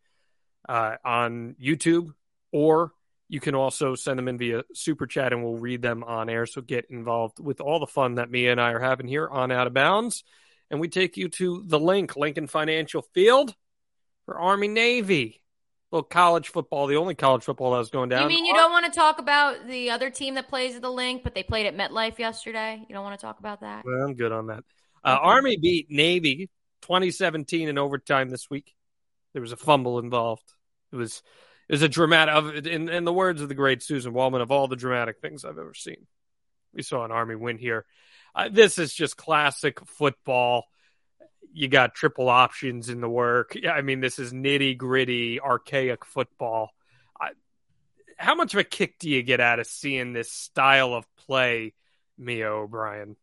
[0.68, 2.12] uh, on YouTube,
[2.50, 2.92] or
[3.28, 6.46] you can also send them in via super chat, and we'll read them on air.
[6.46, 9.52] So get involved with all the fun that Mia and I are having here on
[9.52, 10.24] Out of Bounds.
[10.70, 13.54] And we take you to the link, Lincoln Financial Field
[14.24, 15.41] for Army Navy
[15.92, 18.22] well, college football, the only college football that was going down.
[18.22, 20.90] You mean you don't want to talk about the other team that plays at the
[20.90, 22.82] link, but they played at MetLife yesterday?
[22.88, 23.84] You don't want to talk about that?
[23.84, 24.64] Well, I'm good on that.
[25.04, 25.20] Uh, okay.
[25.22, 26.48] Army beat Navy
[26.80, 28.74] 2017 in overtime this week.
[29.34, 30.54] There was a fumble involved.
[30.92, 31.22] It was
[31.68, 34.68] it was a dramatic, in, in the words of the great Suzyn Waldman, of all
[34.68, 36.06] the dramatic things I've ever seen.
[36.72, 37.84] We saw an Army win here.
[38.34, 40.64] Uh, this is just classic football
[41.52, 43.56] you got triple options in the work.
[43.70, 46.70] I mean, this is nitty gritty, archaic football.
[47.20, 47.30] I,
[48.16, 51.74] how much of a kick do you get out of seeing this style of play,
[52.18, 53.16] Mia O'Brien?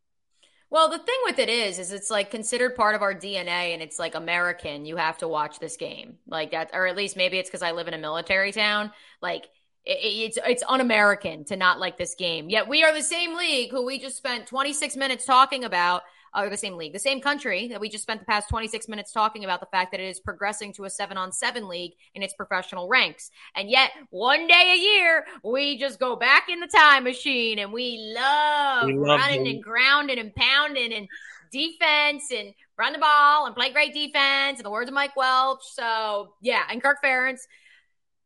[0.71, 3.81] Well, the thing with it is, is it's like considered part of our DNA, and
[3.81, 4.85] it's like American.
[4.85, 7.71] You have to watch this game, like that, or at least maybe it's because I
[7.71, 8.91] live in a military town.
[9.19, 9.45] Like
[9.83, 12.49] it, it's it's un-American to not like this game.
[12.49, 16.03] Yet we are the same league who we just spent 26 minutes talking about
[16.35, 19.11] or the same league, the same country that we just spent the past 26 minutes
[19.11, 22.23] talking about the fact that it is progressing to a seven on seven league in
[22.23, 23.31] its professional ranks.
[23.55, 27.71] And yet, one day a year, we just go back in the time machine and
[27.71, 31.07] we love, we love running and grounding and pounding and
[31.51, 34.59] defense and run the ball and play great defense.
[34.59, 35.63] and the words of Mike Welch.
[35.63, 37.41] So, yeah, and Kirk Ferentz.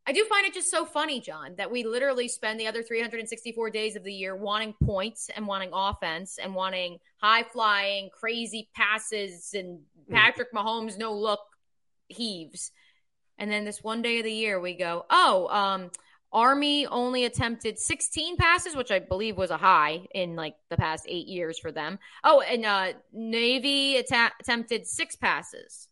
[0.06, 3.70] I do find it just so funny, Jon, that we literally spend the other 364
[3.70, 9.54] days of the year wanting points and wanting offense and wanting high flying, crazy passes
[9.54, 10.13] and mm.
[10.13, 11.39] Patrick Mahomes no look
[12.10, 12.72] heaves.
[13.38, 15.92] And then this one day of the year we go, oh, um,
[16.34, 21.06] Army only attempted 16 passes, which I believe was a high in like the past
[21.08, 22.00] eight years for them.
[22.24, 25.88] Oh, and uh, Navy att- attempted six passes.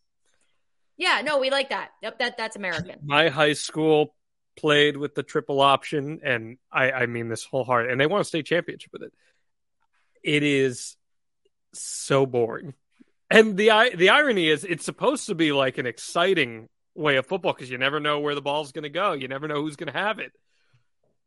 [1.01, 1.89] Yeah, no, we like that.
[2.03, 2.99] Yep, that that's American.
[3.03, 4.13] My high school
[4.55, 8.21] played with the triple option, and I, I mean this whole heart, and they won
[8.21, 9.13] a state championship with it.
[10.23, 10.95] It is
[11.73, 12.75] so boring,
[13.31, 17.53] and the the irony is, it's supposed to be like an exciting way of football
[17.53, 19.91] because you never know where the ball's going to go, you never know who's going
[19.91, 20.33] to have it.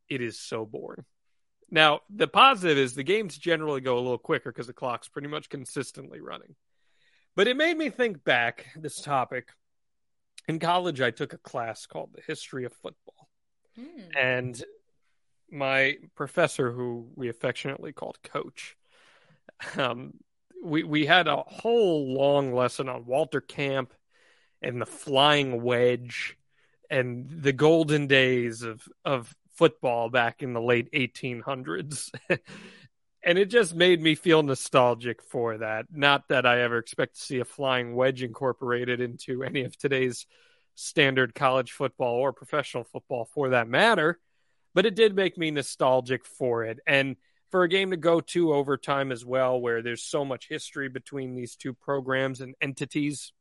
[0.08, 1.04] It is so boring.
[1.68, 5.26] Now, the positive is the games generally go a little quicker because the clock's pretty
[5.26, 6.54] much consistently running.
[7.34, 9.48] But it made me think back this topic
[10.48, 13.28] in college, I took a class called the history of football,
[13.78, 14.02] mm.
[14.18, 14.62] and
[15.50, 18.76] my professor, who we affectionately called Coach,
[19.76, 20.14] um,
[20.62, 23.92] we we had a whole long lesson on Walter Camp
[24.62, 26.36] and the flying wedge
[26.90, 32.10] and the golden days of of football back in the late 1800s.
[33.24, 35.86] and it just made me feel nostalgic for that.
[35.90, 40.26] Not that I ever expect to see a flying wedge incorporated into any of today's
[40.74, 44.20] standard college football or professional football for that matter,
[44.74, 46.80] but it did make me nostalgic for it.
[46.86, 47.16] And
[47.50, 51.34] for a game to go to overtime as well, where there's so much history between
[51.34, 53.32] these two programs and entities,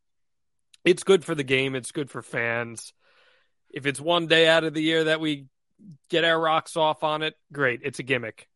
[0.86, 1.76] it's good for the game.
[1.76, 2.94] It's good for fans.
[3.70, 5.48] If it's one day out of the year that we
[6.10, 7.82] get our rocks off on it, great.
[7.84, 8.48] It's a gimmick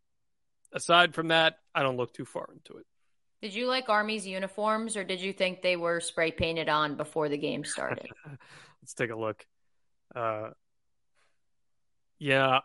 [0.74, 2.86] aside from that, I don't look too far into it.
[3.42, 7.30] Did you like Army's uniforms or did you think they were spray painted on before
[7.30, 8.08] the game started?
[8.82, 9.46] Let's take a look.
[10.16, 10.50] Uh,
[12.20, 12.62] yeah,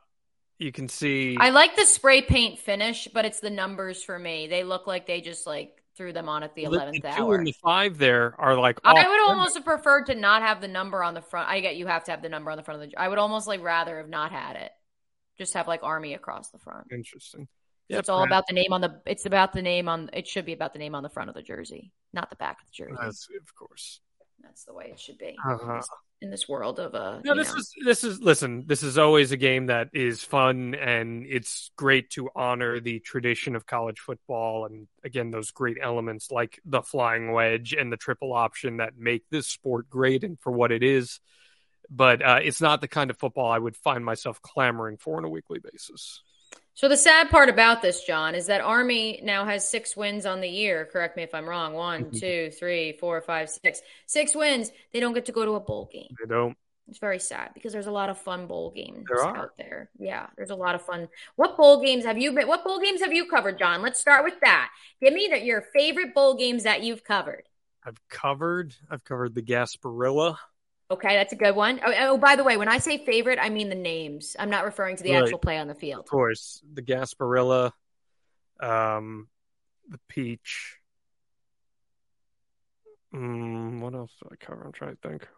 [0.59, 1.37] You can see.
[1.39, 4.47] I like the spray paint finish, but it's the numbers for me.
[4.47, 7.17] They look like they just like threw them on at the eleventh hour.
[7.17, 8.79] two and the five there are like.
[8.83, 11.51] I would almost have preferred to not have the number on the front.
[11.51, 12.97] I get you have to have the number on the front of the.
[12.99, 14.71] I would almost like rather have not had it.
[15.37, 16.87] Just have like army across the front.
[16.93, 17.49] interesting.
[17.99, 19.01] It's all about the name on the.
[19.07, 20.11] It's about the name on.
[20.13, 22.61] It should be about the name on the front of the jersey, not the back
[22.61, 22.97] of the jersey.
[23.01, 24.01] That's, of course.
[24.43, 25.81] That's the way it should be Uh-huh.
[26.21, 27.21] in this world of uh.
[27.25, 27.59] No, this know.
[27.59, 28.65] is this is listen.
[28.67, 33.55] This is always a game that is fun, and it's great to honor the tradition
[33.55, 38.33] of college football, and again, those great elements like the flying wedge and the triple
[38.33, 41.21] option that make this sport great and for what it is.
[41.89, 45.25] But uh, it's not the kind of football I would find myself clamoring for on
[45.25, 46.23] a weekly basis.
[46.75, 50.41] So the sad part about this, Jon, is that Army now has six wins on
[50.41, 50.89] the year.
[50.91, 51.75] Correct me if I'm wrong.
[51.75, 52.19] One, Mhm.
[52.21, 53.83] two, three, four, five, six.
[54.07, 54.71] Six wins.
[54.93, 56.17] They don't get to go to a bowl game.
[56.23, 56.57] I don't.
[56.89, 59.91] It's very sad because there's a lot of fun bowl games There out there.
[59.99, 61.09] Yeah, there's a lot of fun.
[61.37, 62.49] What bowl games have you been?
[62.49, 63.83] What bowl games have you covered, Jon?
[63.83, 64.71] Let's start with that.
[65.01, 67.45] Give me that your favorite bowl games that you've covered.
[67.85, 68.75] I've covered.
[68.91, 70.37] I've covered the Gasparilla.
[70.91, 71.81] Okay, that's a good one.
[71.85, 74.37] Oh, oh, by the way, when I say favorite, I mean the names.
[74.39, 75.23] I'm not referring to the Right.
[75.23, 76.01] actual play on the field.
[76.01, 77.73] Of course, the Gasparilla,
[78.61, 79.29] um,
[79.89, 80.77] the Peach.
[83.15, 84.65] Mm, what else did I cover?
[84.65, 85.29] I'm trying to think.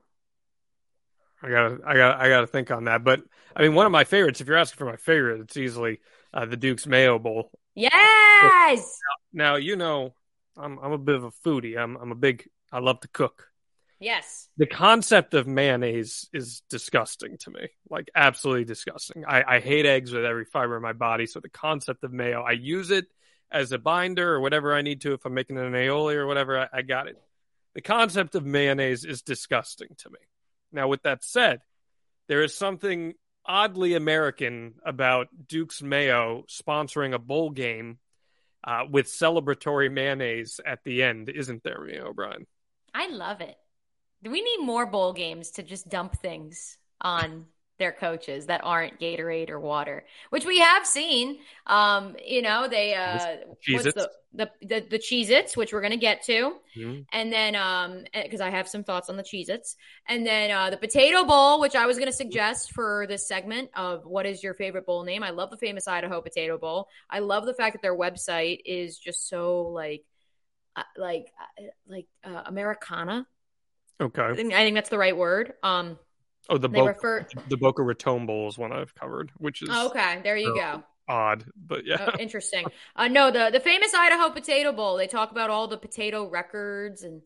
[1.42, 3.04] I gotta, I gotta, I gotta think on that.
[3.04, 3.22] But
[3.54, 4.40] I mean, one of my favorites.
[4.40, 6.00] If you're asking for my favorite, it's easily
[6.32, 7.50] uh, the Duke's Mayo Bowl.
[7.74, 8.98] Yes.
[9.32, 10.14] Now, you know,
[10.56, 11.76] I'm, I'm a bit of a foodie.
[11.76, 12.48] I'm, I'm a big.
[12.72, 13.48] I love to cook.
[14.04, 14.48] Yes.
[14.58, 17.68] the concept of mayonnaise is disgusting to me.
[17.88, 19.24] Like absolutely disgusting.
[19.26, 22.42] I, I hate eggs with every fiber of my body so the concept of mayo
[22.42, 23.06] i use it
[23.50, 26.58] as a binder or whatever i need to if i'm making an aioli or whatever
[26.58, 27.16] I, I got it.
[27.74, 30.18] The concept of mayonnaise is disgusting to me.
[30.70, 31.60] Now with that said
[32.28, 33.14] there is something
[33.46, 37.98] oddly american about duke's mayo sponsoring a bowl game
[38.64, 41.28] uh, with celebratory mayonnaise at the end.
[41.28, 42.46] Isn't there Mia o'brien?
[42.94, 43.56] I love it.
[44.24, 47.46] Do we need more bowl games to just dump things on
[47.78, 51.38] their coaches that aren't Gatorade or water, which we have seen.
[51.66, 53.36] Um, you know, they uh
[53.70, 56.54] what's the the the, the Cheez-Its, which we're gonna get to.
[56.76, 57.04] Mhm.
[57.12, 59.76] And then um because I have some thoughts on the Cheez-Its.
[60.08, 64.06] And then uh the potato bowl, which I was gonna suggest for this segment of
[64.06, 65.24] what is your favorite bowl name.
[65.24, 66.88] I love the famous Idaho potato bowl.
[67.10, 70.04] I love the fact that their website is just so like
[70.76, 73.26] uh, like uh, like uh, Americana.
[74.00, 75.54] I okay think, I think that's the right word.
[75.62, 75.98] Um,
[76.48, 77.26] oh the boca refer.
[77.48, 80.82] the Boca Raton Bowl is one I've covered, which is Oh, okay, there you go.
[81.08, 82.10] odd, but yeah.
[82.12, 82.66] Oh, interesting.
[82.96, 84.96] Uh, no, the the famous Idaho Potato Bowl.
[84.96, 87.22] They talk about all the potato records and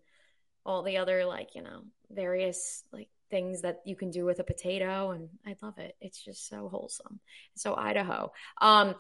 [0.67, 4.45] all the other like you know various like things that you can do with a
[4.45, 5.97] potato, and I love it.
[6.01, 7.21] It's just so wholesome.
[7.55, 8.33] So Idaho.
[8.61, 8.95] Um,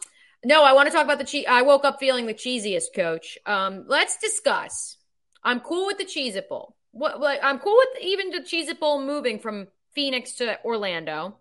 [0.44, 1.46] no, I want to talk about the cheese.
[1.48, 3.38] I woke up feeling the cheesiest, Coach.
[3.44, 4.96] Um, let's discuss.
[5.42, 6.76] I'm cool with the Cheez It Bowl.
[6.92, 11.36] What like I'm cool with even the Cheez It Bowl moving from Phoenix to Orlando.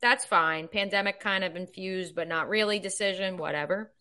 [0.00, 0.68] That's fine.
[0.68, 3.92] Pandemic kind of infused, but not really decision, whatever.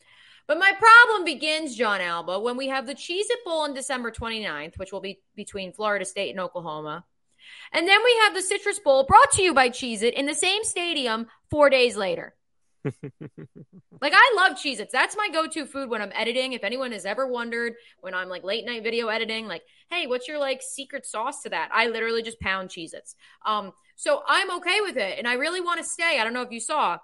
[0.48, 4.12] But my problem begins, Jon Alba, when we have the Cheez It Bowl on December
[4.12, 7.06] 29th, which will be between Florida State and Oklahoma.
[7.72, 10.36] And then we have the Citrus Bowl brought to you by Cheez It in the
[10.36, 12.36] same stadium four days later.
[14.02, 14.92] Like I love Cheez Its.
[14.92, 16.52] That's my go-to food when I'm editing.
[16.52, 20.28] If anyone has ever wondered when I'm like late night video editing, like, hey, what's
[20.28, 21.70] your like secret sauce to that?
[21.74, 23.16] I literally just pound Cheez Its.
[23.46, 25.18] Um, so I'm okay with it.
[25.18, 26.20] And I really want to stay.
[26.20, 26.98] I don't know if you saw,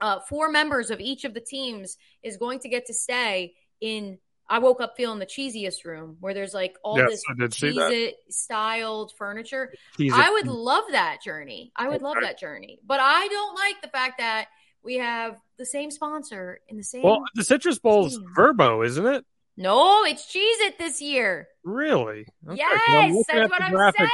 [0.00, 4.18] uh, four members of each of the teams is going to get to stay in
[4.48, 7.54] I woke up feeling the cheesiest room where there's like all Yes, this I did
[7.54, 7.92] see Cheez that.
[7.92, 9.72] It styled furniture.
[9.96, 11.70] Tease I would love that journey.
[11.76, 12.80] I would love that journey.
[12.84, 14.48] But I don't like the fact that
[14.84, 17.02] we have the same sponsor in the same.
[17.02, 18.26] Well, the Citrus Bowl's team.
[18.36, 19.24] Vrbo, isn't it?
[19.56, 21.46] no, it's Cheez It this year.
[21.64, 22.24] Really?
[22.48, 24.08] Okay, Yes, that's at what I'm graphic-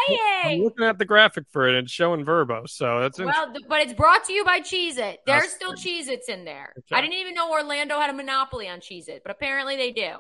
[0.44, 3.18] I'm looking at the graphic for it and it's showing Vrbo, so that's.
[3.20, 5.20] Well, but it's brought to you by Cheez It.
[5.24, 5.74] There's That's still.
[5.74, 6.72] Cheez Its in there.
[6.78, 6.96] Okay.
[6.96, 10.16] I didn't even know Orlando had a monopoly on Cheez It, but apparently they do.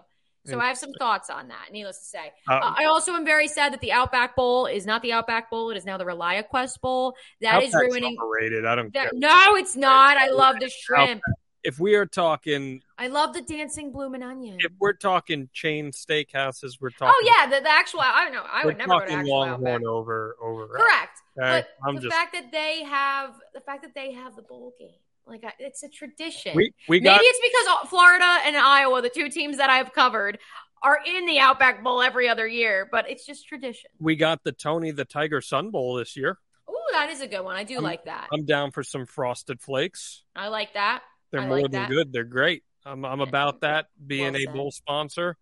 [0.46, 2.32] So I have some thoughts on that, needless to say.
[2.48, 5.50] Uh, Uh, I also am very sad that the Outback Bowl is not the Outback
[5.50, 5.70] Bowl.
[5.70, 7.14] It is now the ReliaQuest Bowl.
[7.40, 8.16] That is Outback's ruining.
[8.20, 8.64] overrated.
[8.64, 9.18] I don't That, care.
[9.18, 10.16] no, it's not.
[10.16, 11.22] I love the shrimp.
[11.64, 14.56] If we are talking, I love the dancing bloomin' onion.
[14.60, 17.12] if we're talking chain steakhouses, we're talking.
[17.12, 18.02] Oh yeah, the, the actual.
[18.02, 18.44] I don't know.
[18.48, 20.68] I would never go to actual Longhorn over over.
[20.68, 21.18] Correct.
[21.36, 21.66] Okay?
[21.66, 24.74] But I'm the just fact that they have the fact that they have the bowl
[24.78, 24.90] game,
[25.26, 26.54] like I, it's a tradition.
[26.54, 30.38] we we Maybe got it's because Florida and Iowa, the two teams that I've covered,
[30.82, 33.90] are in the Outback Bowl every other year, but it's just tradition.
[33.98, 36.38] we got the Tony the Tiger Sun Bowl this year.
[36.70, 37.56] Ooh, that is a good one.
[37.56, 38.28] I do I'm- like that.
[38.32, 40.22] I'm down for some frosted flakes.
[40.34, 41.02] I like that.
[41.32, 41.90] They're I more like than that.
[41.90, 42.12] good.
[42.12, 42.62] They're great.
[42.84, 45.36] I'm I'm about that being Well a bowl sponsor.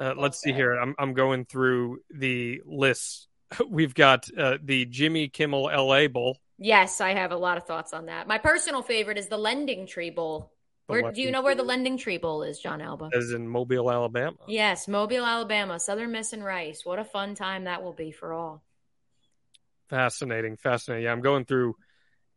[0.00, 0.74] Uh, Well let's see here.
[0.74, 3.28] I'm I'm going through the lists.
[3.68, 6.38] We've got uh, the Jimmy Kimmel LA Bowl.
[6.58, 8.26] Yes, I have a lot of thoughts on that.
[8.26, 10.52] My personal favorite is the Lending Tree Bowl.
[10.86, 13.10] Where do you know where the Lending Tree Bowl is, Jon Alba?
[13.12, 14.36] as in Mobile, Alabama.
[14.46, 16.84] Yes, Mobile, Alabama, Southern Miss and Rice.
[16.84, 18.62] What a fun time that will be for all.
[19.88, 21.04] Fascinating, fascinating.
[21.04, 21.74] Yeah, I'm going through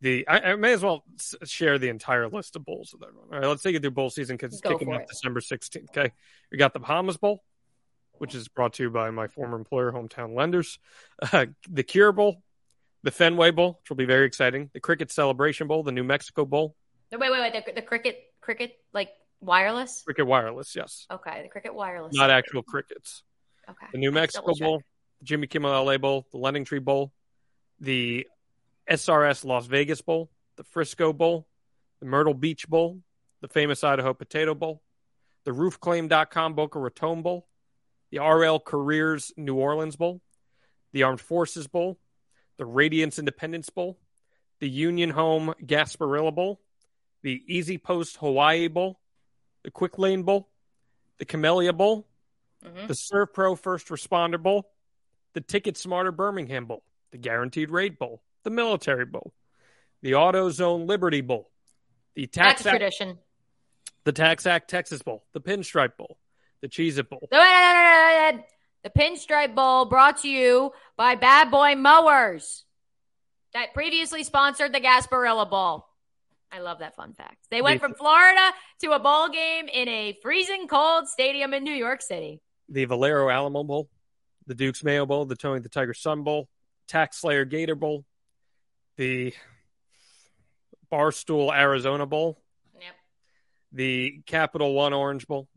[0.01, 0.27] the.
[0.27, 1.03] I, I may as well
[1.45, 3.27] share the entire list of bowls with everyone.
[3.31, 5.07] All right, let's take it through bowl season because it's Go kicking off it.
[5.09, 5.89] December 16th.
[5.89, 6.11] Okay,
[6.51, 7.43] we got the Bahamas Bowl,
[8.17, 10.79] which is brought to you by my former employer, Hometown Lenders.
[11.31, 12.41] Uh, the Cure Bowl,
[13.03, 14.69] the Fenway Bowl, which will be very exciting.
[14.73, 16.75] The Cricket Celebration Bowl, the New Mexico Bowl,
[17.11, 17.65] No, Wait, wait, wait.
[17.65, 19.09] The, the cricket, cricket, like
[19.41, 20.03] wireless?
[20.03, 20.75] Cricket Wireless.
[20.75, 22.13] Yes, Okay, the cricket wireless.
[22.15, 23.23] not actual crickets.
[23.69, 23.85] Okay.
[23.93, 24.53] the New I had to Mexico.
[24.65, 24.81] Bowl,
[25.19, 27.13] the Jimmy Kimmel LA Bowl, the Lending Tree Bowl,
[27.79, 28.27] the
[28.89, 31.47] SRS Las Vegas Bowl, the Frisco Bowl,
[31.99, 32.99] the Myrtle Beach Bowl,
[33.41, 34.81] the famous Idaho Potato Bowl,
[35.45, 37.47] the RoofClaim.com Boca Raton Bowl,
[38.11, 40.21] the R+L Carriers New Orleans Bowl,
[40.91, 41.99] the Armed Forces Bowl,
[42.59, 43.97] the Radiance Independence Bowl,
[44.59, 46.59] the Union Home Gasparilla Bowl,
[47.23, 48.99] the EasyPost Hawaii Bowl,
[49.63, 50.49] the Quick Lane Bowl,
[51.17, 52.05] the Camellia Bowl,
[52.63, 52.87] Mhm.
[52.89, 54.69] the SERVPRO First Responder Bowl,
[55.33, 59.33] the TicketSmarter Birmingham Bowl, the Guaranteed Rate Bowl, the Military Bowl,
[60.01, 61.49] the AutoZone Liberty Bowl,
[62.15, 63.19] the TaxAct, tradition.
[64.03, 66.17] the TaxAct Texas Bowl, the Pinstripe Bowl,
[66.59, 67.25] the Cheez It Bowl,
[68.83, 72.63] The Pinstripe Bowl brought to you by Bad Boy Mowers
[73.53, 75.85] that previously sponsored the Gasparilla Bowl.
[76.51, 77.37] I love that fun fact.
[77.51, 78.51] They went from Florida
[78.81, 82.41] to a bowl game in a freezing cold stadium in New York City.
[82.69, 83.89] the Valero Alamo Bowl,
[84.47, 86.47] the Duke's Mayo Bowl, the Tony the Tiger Sun Bowl,
[86.87, 88.03] TaxSlayer Gator Bowl,
[88.95, 89.33] the
[90.91, 92.41] Barstool Arizona Bowl,
[92.79, 92.95] Yep.
[93.73, 95.47] the Capital One Orange Bowl,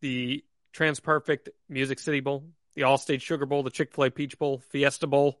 [0.00, 0.44] the
[0.74, 2.44] TransPerfect Music City Bowl,
[2.74, 5.40] the Allstate Sugar Bowl, the Chick fil A Peach Bowl, Fiesta Bowl,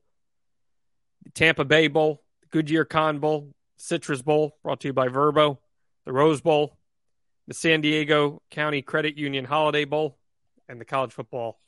[1.34, 5.58] Tampa Bay Bowl, Goodyear Cotton Bowl, Citrus Bowl, brought to you by Vrbo,
[6.04, 6.76] the Rose Bowl,
[7.48, 10.18] the San Diego County Credit Union Holiday Bowl,
[10.68, 11.58] and the College Football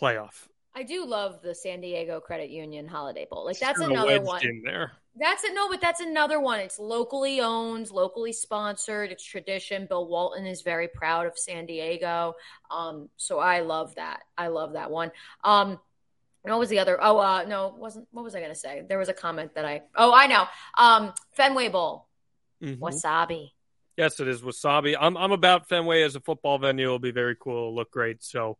[0.00, 0.48] Playoff.
[0.78, 3.44] I do love the San Diego Credit Union Holiday Bowl.
[3.44, 4.46] Like that's another one.
[4.46, 4.92] in there.
[5.20, 5.52] That's it.
[5.52, 6.60] No, but that's another one.
[6.60, 9.10] It's locally owned, locally sponsored.
[9.10, 9.86] It's tradition.
[9.88, 12.34] Bill Walton is very proud of San Diego.
[12.70, 14.22] Um, so I love that.
[14.36, 15.10] I love that one.
[15.42, 15.80] Um,
[16.44, 16.96] and what was the other?
[17.02, 18.06] Oh, uh, no, wasn't.
[18.12, 18.84] What was I going to say?
[18.88, 19.82] There was a comment that I.
[19.96, 20.44] Oh, I know.
[20.78, 22.06] Um, Fenway Bowl,
[22.62, 22.78] Mhm.
[22.78, 23.50] wasabi.
[23.96, 24.94] Yes, it is wasabi.
[24.98, 26.84] I'm I'm about Fenway as a football venue.
[26.86, 27.56] It'll be very cool.
[27.56, 28.22] It'll look great.
[28.22, 28.58] So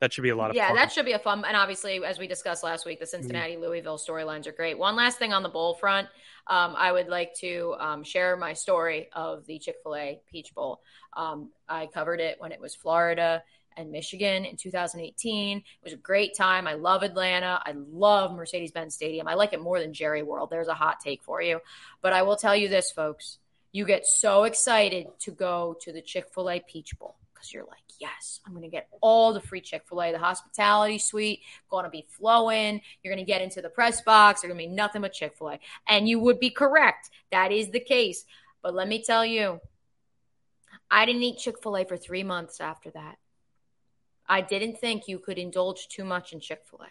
[0.00, 0.76] that should be a lot of Yeah, fun.
[0.76, 1.44] that should be a fun.
[1.46, 3.10] And obviously, as we discussed last week, the Mm-hmm.
[3.22, 4.78] Cincinnati Louisville storylines are great.
[4.78, 6.08] One last thing on the bowl front,
[6.46, 10.54] um, I would like to um, share my story of the Chick Fil A Peach
[10.54, 10.80] Bowl.
[11.16, 13.42] Um, I covered it when it was Florida
[13.76, 15.58] and Michigan in 2018.
[15.58, 16.66] It was a great time.
[16.66, 17.60] I love Atlanta.
[17.64, 19.28] I love Mercedes Benz Stadium.
[19.28, 20.48] I like it more than Jerry World.
[20.50, 21.60] There's a hot take for you,
[22.02, 23.38] but I will tell you this, folks.
[23.70, 27.64] You get so excited to go to the Chick Fil A Peach Bowl because you're
[27.64, 30.12] like, yes, I'm going to get all the free Chick fil A.
[30.12, 32.80] The hospitality suite going to be flowing.
[33.02, 34.40] You're going to get into the press box.
[34.40, 35.60] There's going to be nothing but Chick fil A.
[35.88, 37.10] And you would be correct.
[37.30, 38.24] That is the case.
[38.62, 39.60] But let me tell you,
[40.90, 43.16] I didn't eat Chick fil A for three months after that.
[44.26, 46.90] I didn't think you could indulge too much in Chick fil A.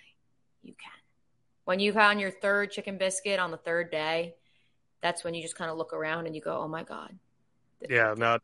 [0.63, 0.91] You can.
[1.65, 4.35] When you've had your third chicken biscuit on the third day,
[5.01, 7.13] that's when you just kind of look around and you go, oh my God.
[7.89, 8.41] Yeah, not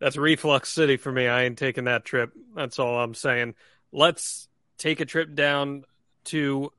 [0.00, 1.26] that's reflux city for me.
[1.26, 2.32] I ain't taking that trip.
[2.54, 3.54] That's all I'm saying.
[3.92, 5.84] Let's take a trip down
[6.26, 6.72] to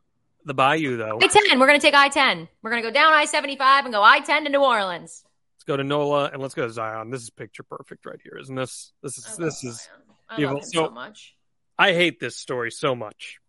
[0.45, 1.19] the Bayou though.
[1.21, 1.59] I 10.
[1.59, 2.47] We're going to take I 10.
[2.61, 5.23] We're going to go down I 75 and go I 10 to New Orleans.
[5.55, 7.09] Let's go to NOLA and let's go to Zion.
[7.09, 8.93] This is picture perfect right here, isn't this?
[9.03, 9.89] This is this is
[10.29, 10.61] I beautiful.
[10.61, 11.35] So- so much.
[11.77, 13.39] I hate this story so much.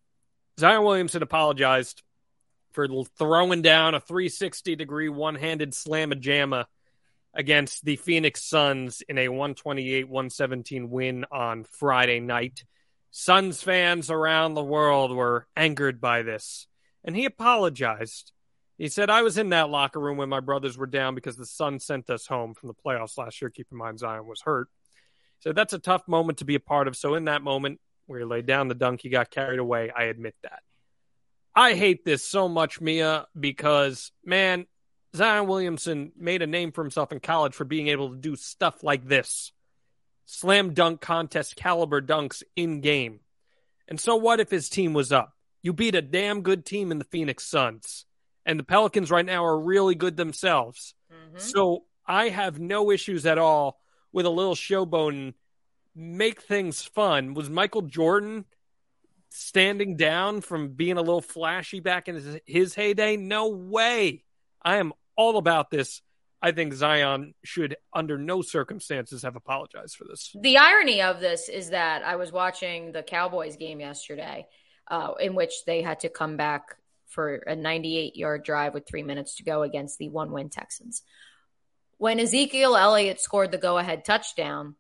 [0.59, 2.03] Zion Williamson apologized
[2.73, 2.87] for
[3.19, 6.67] throwing down a 360 degree one handed slam a jamma
[7.35, 12.65] against the Phoenix Suns in a 128 117 win on Friday night.
[13.11, 16.67] Suns fans around the world were angered by this,
[17.05, 18.33] and he apologized.
[18.79, 21.45] He said, I was in that locker room when my brothers were down because the
[21.45, 23.51] Suns sent us home from the playoffs last year.
[23.51, 24.69] Keep in mind, Zion was hurt.
[25.41, 26.97] So that's a tough moment to be a part of.
[26.97, 29.91] So in that moment, where he laid down the dunk, he got carried away.
[29.91, 30.61] I admit that.
[31.55, 34.67] I hate this so much, Mia, because man,
[35.17, 38.83] Zion Williamson made a name for himself in college for being able to do stuff
[38.83, 39.53] like this.
[40.27, 43.21] Slam dunk contest caliber dunks in game.
[43.89, 45.35] And so what if his team was up?
[45.63, 48.07] You beat a damn good team in the Phoenix Suns.
[48.47, 50.95] and the Pelicans right now are really good themselves.
[51.13, 51.39] Mm-hmm.
[51.39, 53.79] So I have no issues at all
[54.13, 55.35] with a little showboating,
[55.95, 57.35] make things fun.
[57.35, 58.45] Was Michael Jordan
[59.29, 63.17] standing down from being a little flashy back in his, his heyday?
[63.17, 64.25] No way.
[64.63, 66.01] I am all about this.
[66.43, 70.35] I think Zion should, under no circumstances, have apologized for this.
[70.41, 74.47] The irony of this is that I was watching the Cowboys game yesterday,
[74.89, 76.77] uh, in which they had to come back
[77.09, 81.03] for a 98 yard drive with three minutes to go against the one win Texans.
[81.99, 84.77] When Ezekiel Elliott scored the go ahead touchdown,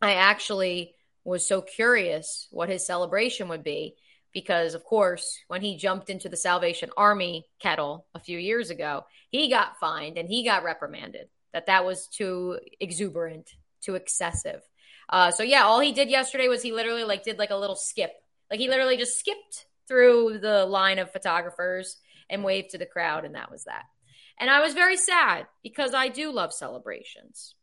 [0.00, 0.94] I actually
[1.24, 3.96] was so curious what his celebration would be
[4.36, 9.06] because, of course, when he jumped into the Salvation Army kettle a few years ago,
[9.30, 13.48] he got fined and he got reprimanded that that was too exuberant,
[13.80, 14.60] too excessive.
[15.08, 17.76] Uh, so yeah, all he did yesterday was he literally like did like a little
[17.76, 18.12] skip,
[18.50, 21.96] like he literally just skipped through the line of photographers
[22.28, 23.84] and waved to the crowd, and that was that.
[24.38, 27.54] And I was very sad because I do love celebrations.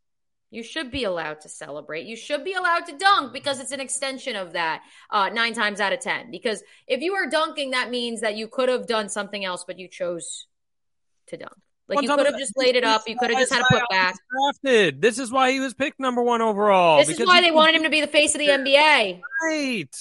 [0.53, 2.05] You should be allowed to celebrate.
[2.05, 5.79] You should be allowed to dunk because it's an extension of that uh, nine times
[5.79, 6.29] out of 10.
[6.29, 9.79] Because if you are dunking, that means that you could have done something else, but
[9.79, 10.45] you chose
[11.27, 11.53] to dunk.
[11.87, 13.01] Like you could have just laid it up.
[13.07, 14.15] You could have just had a put back.
[14.31, 15.01] Drafted.
[15.01, 17.03] This is why he was picked number one overall.
[17.03, 19.21] This is why they wanted him to be the face of the NBA.
[19.43, 19.95] Right.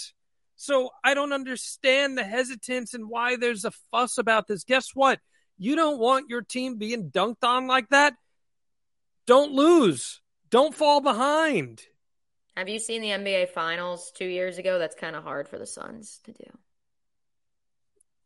[0.57, 4.64] So I don't understand the hesitance and why there's a fuss about this.
[4.64, 5.18] Guess what?
[5.59, 8.14] You don't want your team being dunked on like that.
[9.26, 10.22] Don't lose.
[10.53, 11.82] Don't fall behind.
[12.59, 14.78] Have you seen the NBA Finals two years ago?
[14.78, 16.44] That's kind of hard for the Suns to do.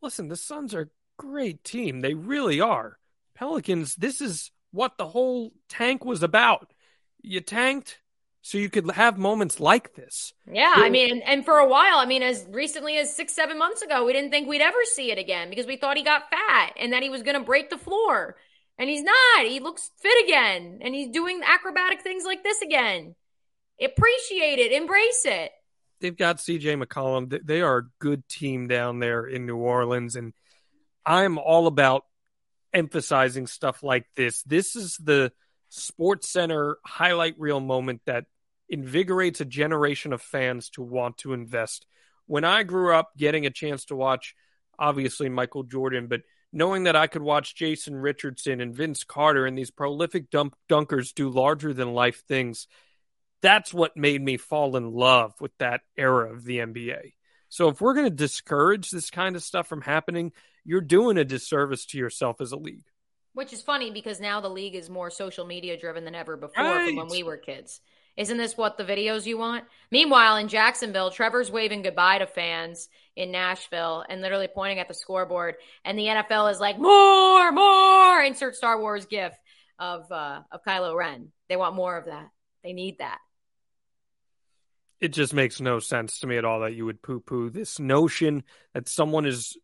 [0.01, 2.01] Listen, the Suns are a great team.
[2.01, 2.99] They really are.
[3.33, 6.73] Pelicans, this is what the whole tank was about.
[7.21, 8.01] You tanked
[8.41, 10.33] so you could have moments like this.
[10.51, 13.81] Yeah, I mean, and for a while, I mean, as recently as six, seven months
[13.81, 16.73] ago, we didn't think we'd ever see it again because we thought he got fat
[16.77, 18.35] and that he was going to break the floor.
[18.79, 19.45] And he's not.
[19.45, 20.79] He looks fit again.
[20.81, 23.15] And he's doing acrobatic things like this again.
[23.81, 24.71] Appreciate it.
[24.71, 25.51] Embrace it.
[25.99, 27.45] They've got CJ McCollum.
[27.45, 30.15] They are a good team down there in New Orleans.
[30.15, 30.33] And
[31.05, 32.03] I'm all about
[32.71, 34.43] emphasizing stuff like this.
[34.43, 35.31] This is the
[35.69, 38.25] Sports Center highlight reel moment that
[38.69, 41.87] invigorates a generation of fans to want to invest.
[42.27, 44.35] When I grew up getting a chance to watch,
[44.77, 46.21] obviously, Michael Jordan, but–
[46.51, 51.13] knowing that I could watch Jason Richardson and Vince Carter and these prolific dump dunkers
[51.13, 52.67] do larger than life things,
[53.41, 57.13] that's what made me fall in love with that era of the NBA.
[57.49, 60.33] So if we're going to discourage this kind of stuff from happening,
[60.65, 62.85] you're doing a disservice to yourself as a league.
[63.33, 66.63] Which is funny because now the league is more social media driven than ever before
[66.63, 66.87] right.
[66.87, 67.79] from when we were kids.
[68.17, 69.65] Isn't this what the videos you want?
[69.91, 74.95] Meanwhile, in Jacksonville, Trevor's waving goodbye to fans in Nashville and literally pointing at the
[74.95, 75.55] scoreboard.
[75.85, 78.21] And the NFL is like, more, more.
[78.21, 79.33] Insert Star Wars gif
[79.77, 81.31] of uh, of Kylo Ren.
[81.47, 82.29] They want more of that.
[82.63, 83.19] They need that.
[84.99, 87.79] It just makes no sense to me at all that you would poo poo this
[87.79, 88.43] notion
[88.73, 89.55] that someone is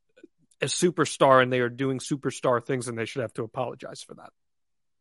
[0.61, 4.13] a superstar and they are doing superstar things and they should have to apologize for
[4.13, 4.29] that.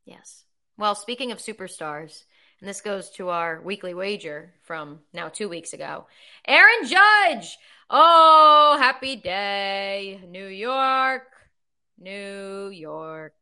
[0.06, 0.44] Yes.
[0.78, 2.24] Well, speaking of superstars,
[2.62, 6.06] and this goes to our weekly wager from now two weeks ago.
[6.46, 7.58] Aaron Judge.
[7.90, 10.20] Oh, happy day.
[10.28, 11.26] New York.
[11.98, 13.34] New York.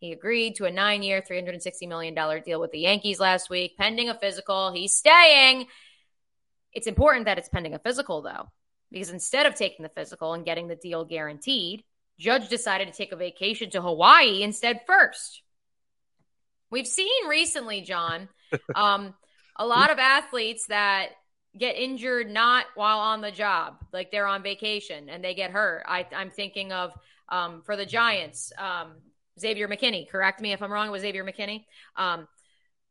[0.00, 2.14] He agreed to a nine year, $360 million
[2.44, 4.70] deal with the Yankees last week, pending a physical.
[4.70, 5.66] He's staying.
[6.74, 8.50] It's important that it's pending a physical, though,
[8.92, 11.84] because instead of taking the physical and getting the deal guaranteed,
[12.18, 15.40] Judge decided to take a vacation to Hawaii instead first.
[16.70, 18.28] We've seen recently, Jon,
[18.74, 19.14] um,
[19.56, 21.08] a lot of athletes that
[21.56, 25.84] get injured not while on the job, like they're on vacation and they get hurt.
[25.86, 26.92] I, am thinking of
[27.28, 28.92] um, for the Giants, um,
[29.38, 30.08] Xavier McKinney.
[30.08, 30.88] Correct me if I'm wrong.
[30.88, 31.64] It was Xavier McKinney.
[31.96, 32.28] Um,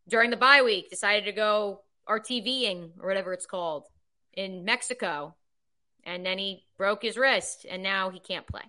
[0.08, 3.86] during the bye week, decided to go ATVing or whatever it's called
[4.34, 5.36] in Mexico,
[6.04, 8.62] and then he broke his wrist, and now he can't play.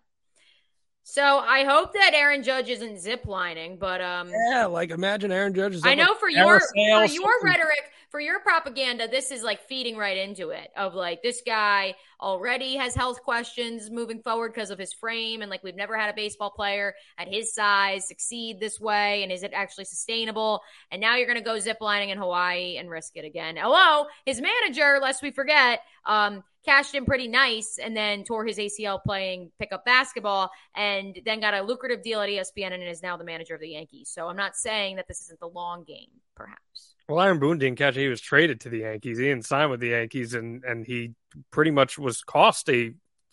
[1.10, 5.76] So I hope that Aaron Judge isn't ziplining, but um, yeah, like imagine Aaron Judge.
[5.76, 9.96] Is I know for your for your rhetoric, for your propaganda, this is like feeding
[9.96, 10.68] right into it.
[10.76, 15.50] Of like this guy already has health questions moving forward because of his frame, and
[15.50, 19.42] like we've never had a baseball player at his size succeed this way, and is
[19.42, 20.60] it actually sustainable?
[20.90, 23.56] And now you're going to go ziplining in Hawaii and risk it again.
[23.56, 28.58] Hello, his manager, lest we forget, um, cashed in pretty nice and then tore his
[28.58, 33.16] ACL playing pickup basketball and then got a lucrative deal at ESPN and is now
[33.16, 34.10] the manager of the Yankees.
[34.12, 36.94] So I'm not saying that this isn't the long game, perhaps.
[37.08, 38.02] Well, Aaron Boone didn't catch it.
[38.02, 39.18] He was traded to the Yankees.
[39.18, 41.14] He didn't sign with the Yankees, and, and he
[41.50, 42.92] pretty much was cost a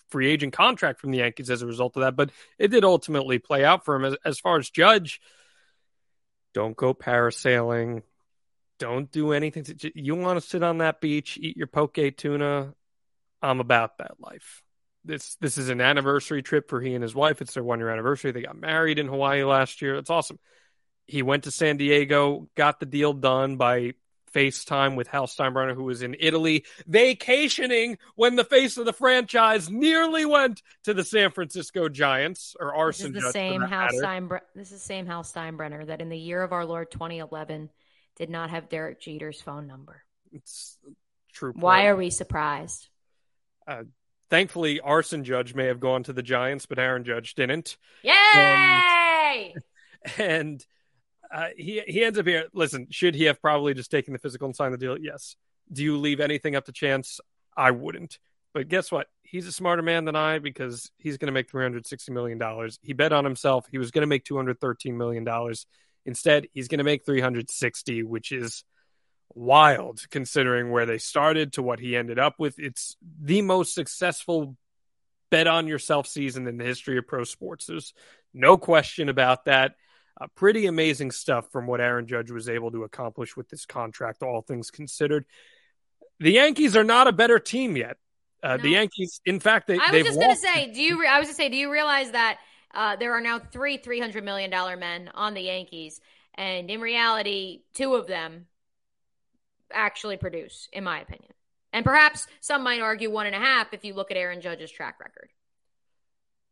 [0.09, 2.15] free agent contract from the Yankees as a result of that.
[2.15, 4.05] But it did ultimately play out for him.
[4.05, 5.19] As, as far as Judge,
[6.53, 8.03] don't go parasailing.
[8.79, 9.63] Don't do anything.
[9.65, 12.73] To, you want to sit on that beach, eat your poke tuna.
[13.45, 14.61] I'm about that life.
[15.03, 17.41] This this is an anniversary trip for he and his wife.
[17.41, 18.31] It's their one year anniversary.
[18.31, 19.95] They got married in Hawaii last year.
[19.95, 20.39] It's awesome.
[21.05, 23.93] He went to San Diego, got the deal done by
[24.33, 29.69] FaceTime with Hal Steinbrenner, who was in Italy vacationing when the face of the franchise
[29.69, 33.13] nearly went to the San Francisco Giants or Arson.
[33.13, 34.41] This is the same Hal Steinbrenner.
[34.55, 37.69] This is the same Hal Steinbrenner that in the year of our Lord 2011
[38.17, 40.03] did not have Derek Jeter's phone number.
[40.31, 40.77] It's
[41.31, 41.53] true.
[41.53, 41.63] Point.
[41.63, 42.89] Why are we surprised?
[43.67, 43.83] Uh,
[44.29, 47.77] thankfully, Arson Judge may have gone to the Giants, but Aaron Judge didn't.
[48.03, 49.53] Yay!
[50.17, 50.65] And, and
[51.33, 52.45] uh, he he ends up here.
[52.53, 54.97] Listen, should he have probably just taken the physical and signed the deal?
[54.97, 55.35] Yes.
[55.71, 57.19] Do you leave anything up to chance?
[57.57, 58.19] I wouldn't.
[58.53, 59.07] But guess what?
[59.23, 62.37] He's a smarter man than I because he's going to make three hundred sixty million
[62.37, 62.79] dollars.
[62.81, 63.65] He bet on himself.
[63.69, 65.65] He was going to make two hundred thirteen million dollars.
[66.05, 68.63] Instead, he's going to make three hundred sixty, which is
[69.33, 72.59] wild considering where they started to what he ended up with.
[72.59, 74.55] It's the most successful
[75.29, 77.65] bet on yourself season in the history of pro sports.
[77.65, 77.93] There's
[78.33, 79.75] no question about that.
[80.19, 84.23] Uh, pretty amazing stuff from what Aaron Judge was able to accomplish with this contract,
[84.23, 85.25] all things considered.
[86.19, 87.97] The Yankees are not a better team yet.
[88.41, 88.63] Uh, no.
[88.63, 89.77] The Yankees, in fact, they.
[89.77, 91.01] I was just going to say, do you?
[91.01, 92.37] Re- I was to say, do you realize that
[92.73, 95.99] uh, there are now three three hundred million dollar men on the Yankees,
[96.35, 98.45] and in reality, two of them
[99.73, 101.31] actually produce, in my opinion,
[101.73, 104.71] and perhaps some might argue one and a half if you look at Aaron Judge's
[104.71, 105.29] track record.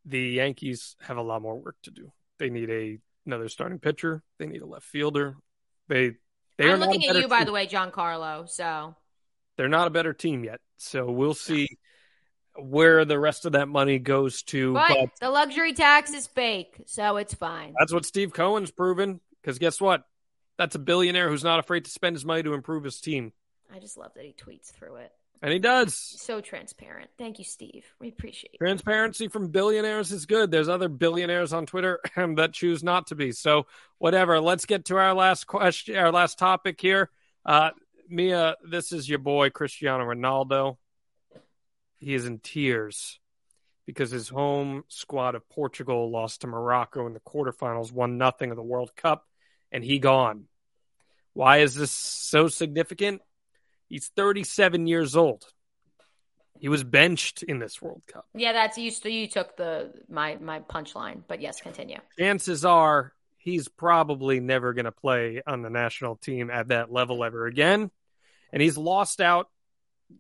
[0.06, 2.12] The Yankees have a lot more work to do.
[2.40, 4.22] They need a another starting pitcher.
[4.38, 5.36] They need a left fielder.
[5.88, 6.14] They
[6.58, 7.30] they I'm looking at you, team.
[7.30, 8.50] by the way, Giancarlo.
[8.50, 8.96] So
[9.58, 10.60] they're not a better team yet.
[10.78, 11.68] So we'll see
[12.56, 14.74] where the rest of that money goes to.
[14.74, 17.74] But, but the luxury tax is fake, so it's fine.
[17.80, 19.20] That's what Steve Cohen's proven.
[19.42, 20.04] Because guess what?
[20.58, 23.34] That's a billionaire who's not afraid to spend his money to improve his team.
[23.74, 25.12] I just love that he tweets through it.
[25.42, 25.94] And he does.
[25.94, 27.10] So transparent.
[27.18, 27.86] Thank you, Steve.
[28.00, 28.60] We appreciate it.
[28.60, 30.52] Transparency from billionaires is good.
[30.52, 33.34] There's other billionaires on Twitter that choose not to be.
[33.34, 33.66] So
[33.98, 34.40] whatever.
[34.40, 37.10] Let's get to our last question, our last topic here.
[37.46, 37.72] Uh,
[38.08, 40.78] Mia, this is your boy Cristiano Ronaldo.
[41.98, 43.20] He is in tears
[43.86, 48.56] because his home squad of Portugal lost to Morocco in the quarterfinals, one nothing of
[48.56, 49.28] the World Cup,
[49.74, 50.46] and he gone.
[51.34, 53.22] Why is this so significant?
[53.90, 55.46] He's 37 years old.
[56.60, 58.26] He was benched in this World Cup.
[58.34, 58.92] Yeah, that's you.
[59.04, 61.98] You took the my my punchline, but yes, continue.
[62.18, 67.24] Chances are he's probably never going to play on the national team at that level
[67.24, 67.92] ever again,
[68.54, 69.50] and he's lost out.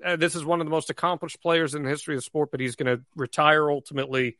[0.03, 2.51] Uh, this is one of the most accomplished players in the history of the sport,
[2.51, 4.35] but he's going to retire ultimately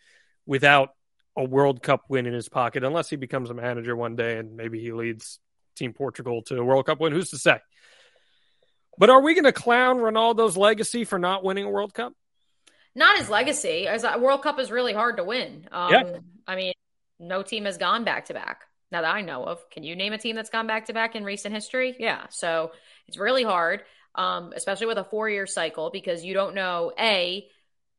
[0.45, 0.89] without
[1.35, 4.55] a World Cup win in his pocket, unless he becomes a manager one day and
[4.55, 5.39] maybe he leads
[5.75, 7.13] Team Portugal to a World Cup win.
[7.13, 7.57] Who's to say?
[8.97, 12.13] But are we going to clown Ronaldo's legacy for not winning a World Cup?
[12.95, 13.87] Not his legacy.
[13.87, 15.67] As a World Cup is really hard to win.
[15.71, 16.17] Um, yeah.
[16.47, 16.73] I mean,
[17.19, 18.61] no team has gone back to back.
[18.91, 21.15] Now that I know of, can you name a team that's gone back to back
[21.15, 21.95] in recent history?
[21.97, 22.27] Yeah.
[22.29, 22.71] So
[23.07, 23.81] it's really hard,
[24.13, 27.47] um, especially with a four year cycle, because you don't know a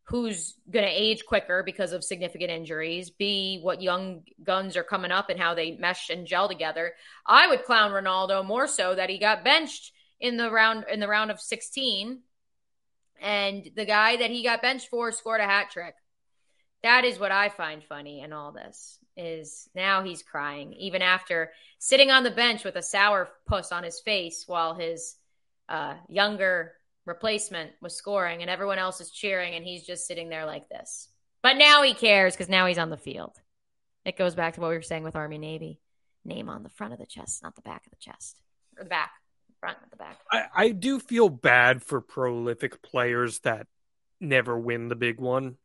[0.04, 5.10] who's going to age quicker because of significant injuries, B, what young guns are coming
[5.10, 6.92] up and how they mesh and gel together.
[7.26, 11.08] I would clown Ronaldo more so that he got benched in the round in the
[11.08, 12.20] round of 16
[13.20, 15.94] and the guy that he got benched for scored a hat trick.
[16.82, 21.52] That is what I find funny in all this is now he's crying even after
[21.78, 25.16] sitting on the bench with a sour puss on his face while his
[25.68, 26.72] uh, younger
[27.06, 31.08] replacement was scoring and everyone else is cheering and he's just sitting there like this.
[31.42, 33.36] But now he cares because now he's on the field.
[34.04, 35.80] It goes back to what we were saying with Army Navy.
[36.24, 38.40] Name on the front of the chest, not the back of the chest
[38.78, 39.10] or the back
[39.60, 40.18] front the back.
[40.30, 43.66] I, I do feel bad for prolific players that
[44.20, 45.56] never win the big one.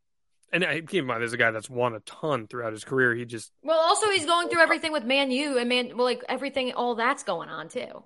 [0.51, 3.13] And I, keep in mind, there's a guy that's won a ton throughout his career.
[3.13, 6.23] He just well, also he's going through everything with Man U and Man, well, like
[6.27, 8.03] everything, all that's going on too.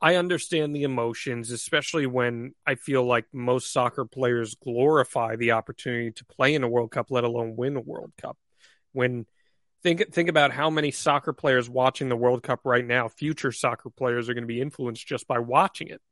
[0.00, 6.10] I understand the emotions, especially when I feel like most soccer players glorify the opportunity
[6.12, 8.36] to play in a World Cup, let alone win a World Cup.
[8.92, 9.26] When
[9.82, 13.88] think think about how many soccer players watching the World Cup right now, future soccer
[13.88, 16.02] players are going to be influenced just by watching it.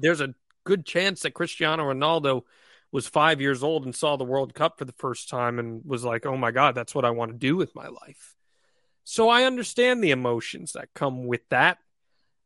[0.00, 0.34] There's a
[0.64, 2.42] good chance that Cristiano Ronaldo
[2.92, 6.04] was 5 years old and saw the World Cup for the first time and was
[6.04, 8.36] like, "Oh my god, that's what I want to do with my life."
[9.04, 11.78] So I understand the emotions that come with that.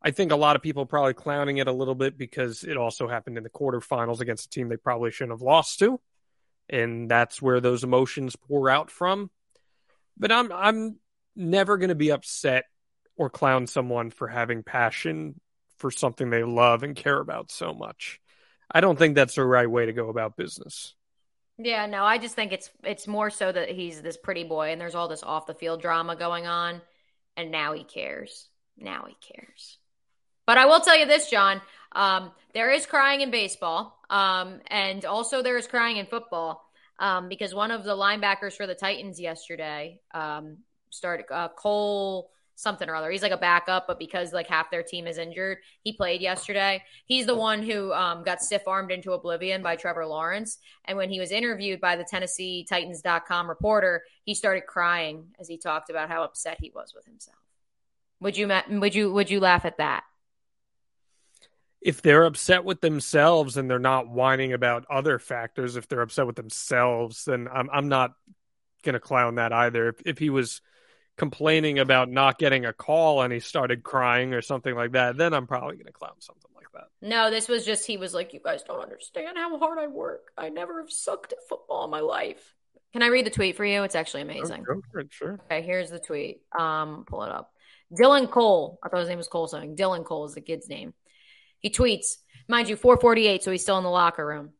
[0.04, 3.06] I think a lot of people probably clowning it a little bit because it also
[3.06, 6.00] happened in the quarterfinals against a team they probably shouldn't have lost to.
[6.68, 9.30] And that's where those emotions pour out from.
[10.16, 10.98] But I'm I'm
[11.36, 12.64] never going to be upset
[13.16, 15.40] or clown someone for having passion
[15.78, 18.20] for something they love and care about so much.
[18.70, 20.94] I don't think that's the right way to go about business.
[21.58, 24.80] Yeah, no, I just think it's it's more so that he's this pretty boy and
[24.80, 26.80] there's all this off the field drama going on
[27.36, 28.48] and now he cares.
[28.76, 29.78] Now he cares.
[30.46, 31.60] But I will tell you this, Jon,
[31.92, 33.98] um, there is crying in baseball.
[34.10, 36.64] Um, and also there is crying in football.
[36.98, 40.58] Um, because one of the linebackers for the Titans yesterday um,
[40.90, 43.10] started uh, Cole something or other.
[43.10, 46.82] He's like a backup, but because like half their team is injured, he played yesterday.
[47.06, 50.58] He's the one who um, got stiff armed into oblivion by Trevor Lawrence.
[50.84, 55.58] And when he was interviewed by the Tennessee Titans.com reporter, he started crying as he
[55.58, 57.36] talked about how upset he was with himself.
[58.20, 60.04] Would you would you would you laugh at that?
[61.84, 66.26] If they're upset with themselves and they're not whining about other factors, if they're upset
[66.26, 68.12] with themselves, then I'm I'm not
[68.82, 69.88] gonna clown that either.
[69.88, 70.60] If, if he was
[71.16, 75.34] complaining about not getting a call and he started crying or something like that, then
[75.34, 76.88] I'm probably going to clown something like that.
[77.06, 80.32] No, this was just he was like, "You guys don't understand how hard I work.
[80.36, 82.54] I never have sucked at football in my life."
[82.92, 83.84] Can I read the tweet for you?
[83.84, 84.64] It's actually amazing.
[84.64, 85.40] Go for it, sure.
[85.46, 86.42] Okay, here's the tweet.
[86.58, 87.50] Um, pull it up.
[87.98, 88.78] Dylan Cole.
[88.82, 89.76] I thought his name was Cole something.
[89.76, 90.92] Dylan Cole is the kid's name.
[91.62, 92.16] He tweets,
[92.48, 94.50] mind you, 448, so he's still in the locker room.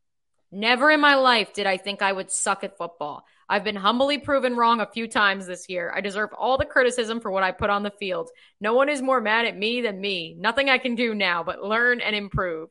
[0.51, 3.25] Never in my life did I think I would suck at football.
[3.49, 5.91] I've been humbly proven wrong a few times this year.
[5.93, 8.29] I deserve all the criticism for what I put on the field.
[8.61, 10.35] No one is more mad at me than me.
[10.39, 12.69] Nothing I can do now but learn and improve.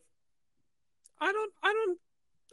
[1.20, 1.98] I don't, I don't,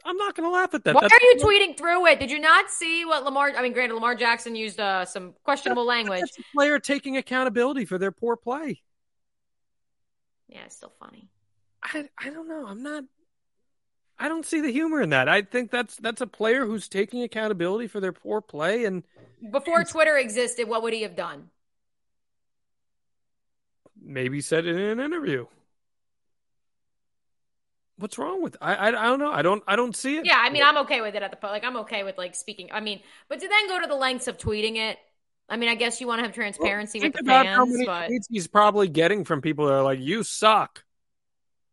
[0.04, 0.94] I'm not going to laugh at that.
[0.94, 2.20] Why That's- are you tweeting through it?
[2.20, 3.52] Did you not see what Lamar?
[3.56, 6.20] I mean, granted, Lamar Jackson used uh, some questionable language.
[6.20, 8.82] That's a player taking accountability for their poor play.
[10.48, 11.28] Yeah, it's still funny.
[11.82, 12.66] I, I don't know.
[12.66, 13.04] I'm not.
[14.18, 15.28] I don't see the humor in that.
[15.28, 18.84] I think that's that's a player who's taking accountability for their poor play.
[18.84, 19.02] And
[19.50, 21.48] before Twitter existed, what would he have done?
[24.02, 25.46] Maybe said it in an interview.
[27.96, 30.26] What's wrong with I, I I don't know I don't I don't see it.
[30.26, 32.68] Yeah, I mean I'm okay with it at the like I'm okay with like speaking.
[32.72, 34.98] I mean, but to then go to the lengths of tweeting it,
[35.50, 37.48] I mean, I guess you want to have transparency well, with the fans.
[37.48, 38.08] How many but...
[38.08, 40.84] tweets he's probably getting from people that are like, "You suck."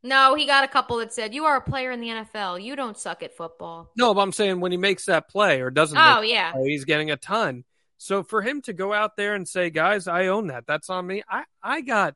[0.08, 2.64] No, he got a couple that said, "You are a player in the NFL.
[2.64, 5.70] You don't suck at football." No, but I'm saying when he makes that play or
[5.70, 5.97] doesn't.
[5.97, 7.66] Oh yeah, play, he's getting a ton.
[7.97, 10.66] So for him to go out there and say, "Guys, I own that.
[10.66, 12.16] That's on me." I I got,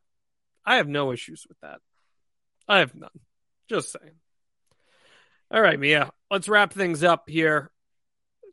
[0.66, 1.80] I have no issues with that.
[2.66, 3.10] I have none.
[3.68, 4.16] Just saying.
[5.52, 6.12] All right, Mia.
[6.30, 7.72] Let's wrap things up here.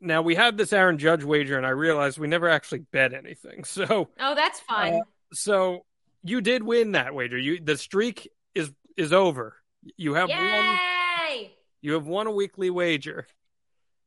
[0.01, 3.63] Now we had this Aaron Judge wager, and I realized we never actually bet anything.
[3.65, 4.95] So oh, that's fine.
[4.95, 5.85] Uh, so
[6.23, 7.37] you did win that wager.
[7.37, 9.55] You the streak is is over.
[9.95, 10.35] You have Yay!
[10.35, 11.51] one.
[11.81, 13.25] You have won a weekly wager.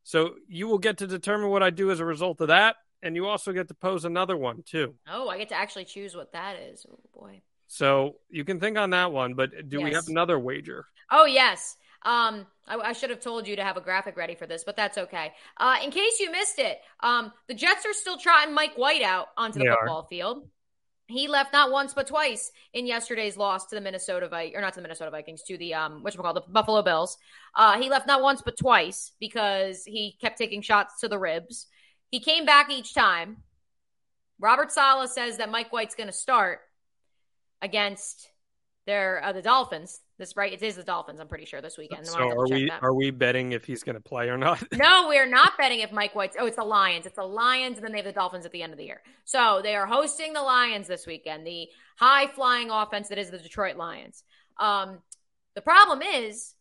[0.05, 3.17] So you will get to determine what I do as a result of that, and
[3.17, 4.95] you also get to pose another one too.
[5.09, 6.85] Oh, I get to actually choose what that is.
[6.91, 7.41] Oh boy.
[7.69, 9.85] So you can think on that one, but do yes.
[9.85, 10.87] we have another wager?
[11.11, 11.77] Oh yes.
[12.05, 14.75] Um, I, I, should have told you to have a graphic ready for this, but
[14.75, 15.33] that's okay.
[15.57, 19.29] Uh, in case you missed it, um, the Jets are still trotting Mike White out
[19.37, 20.09] onto the they football are.
[20.09, 20.49] field.
[21.13, 24.73] He left not once but twice in yesterday's loss to the Minnesota Vikings, or not
[24.73, 27.19] to the Minnesota Vikings, to the um, what call the Buffalo Bills.
[27.55, 31.67] Uh, he left not once but twice because he kept taking shots to the ribs.
[32.11, 33.39] He came back each time.
[34.41, 36.61] Robert Saleh says that Mike White's going to start
[37.61, 38.29] against
[38.87, 40.01] their uh, the Dolphins.
[40.23, 41.19] This right, it is the Dolphins.
[41.19, 42.07] I'm pretty sure this weekend.
[42.07, 42.81] So are we that.
[42.81, 44.63] are we betting if he's going to play or not?
[44.73, 46.37] no, we are not betting if Mike White's.
[46.39, 47.07] Oh, it's the Lions.
[47.07, 49.01] It's the Lions, and then they have the Dolphins at the end of the year.
[49.25, 51.45] So they are hosting the Lions this weekend.
[51.45, 51.67] The
[51.97, 54.23] high flying offense that is the Detroit Lions.
[54.61, 55.01] Um,
[55.57, 56.55] the problem is,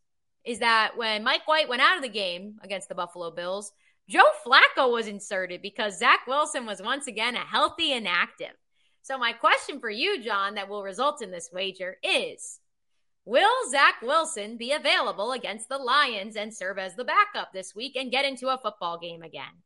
[0.43, 3.73] is that when Mike White went out of the game against the Buffalo Bills,
[4.09, 8.55] Joe Flacco was inserted because Zach Wilson was once again a healthy and active.
[9.03, 12.57] So, my question for you, Jon, that will result in this wager is
[13.25, 17.95] Will Zach Wilson be available against the Lions and serve as the backup this week
[17.95, 19.61] and get into a football game again?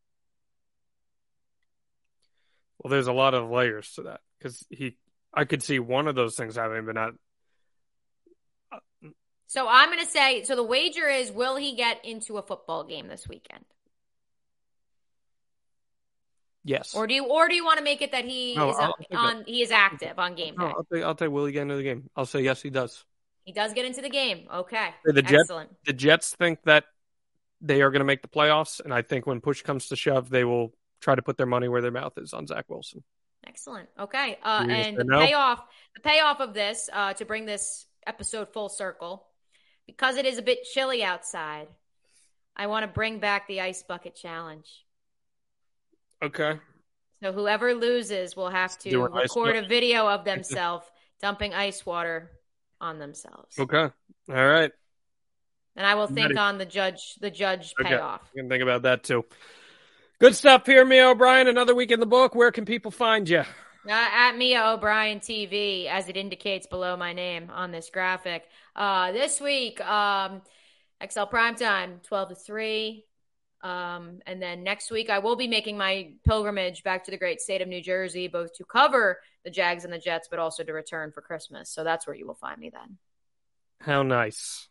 [2.78, 4.98] Well, there's a lot of layers to that because he,
[5.34, 7.14] I could see one of those things happening, but not.
[9.48, 12.84] So I'm going to say, so the wager is, will he get into a football
[12.84, 13.64] game this weekend?
[16.66, 16.94] Yes.
[16.94, 18.78] Or do you or do you want to make it that he no, is
[19.12, 20.66] on he is active on game day?
[20.66, 22.10] No, I'll take I'll take Will he get into the game.
[22.16, 23.06] I'll say yes, he does.
[23.46, 24.48] He does get into the game.
[24.54, 24.90] Okay.
[25.06, 25.52] The Jets
[25.86, 26.86] the Jets think that
[27.62, 30.30] they are going to make the playoffs, and I think when push comes to shove,
[30.30, 33.04] they will try to put their money where their mouth is on Zach Wilson.
[33.48, 33.88] Excellent.
[34.00, 34.40] Okay.
[34.44, 35.20] Uh, and the no?
[35.20, 35.62] payoff,
[35.94, 39.28] the payoff of this, uh, to bring this episode full circle,
[39.86, 41.68] because it is a bit chilly outside,
[42.56, 44.86] I want to bring back the ice bucket challenge.
[46.24, 46.60] Okay.
[47.22, 50.88] So whoever loses will have to record a video of themselves
[51.22, 52.32] dumping ice water
[52.82, 53.58] on themselves.
[53.60, 53.90] Okay.
[54.30, 54.72] All right.
[55.76, 56.38] And I will think Ready.
[56.38, 57.90] on the judge the judge okay.
[57.90, 58.22] payoff.
[58.34, 59.26] You can think about that too.
[60.20, 61.48] Good stuff here, Mia O'Brien.
[61.48, 62.36] Another week in the book.
[62.36, 63.40] Where can people find you?
[63.40, 68.44] Uh, at Mia O'Brien TV, as it indicates below my name on this graphic.
[68.76, 70.42] Uh, this week, um,
[71.06, 73.06] XL Primetime, 12 to 3.
[73.66, 77.42] Um, and then next week, I will be making my pilgrimage back to the great
[77.42, 80.72] state of New Jersey, both to cover the Jags and the Jets, but also to
[80.72, 81.72] return for Christmas.
[81.72, 83.00] So that's where you will find me then.
[83.82, 84.68] How nice.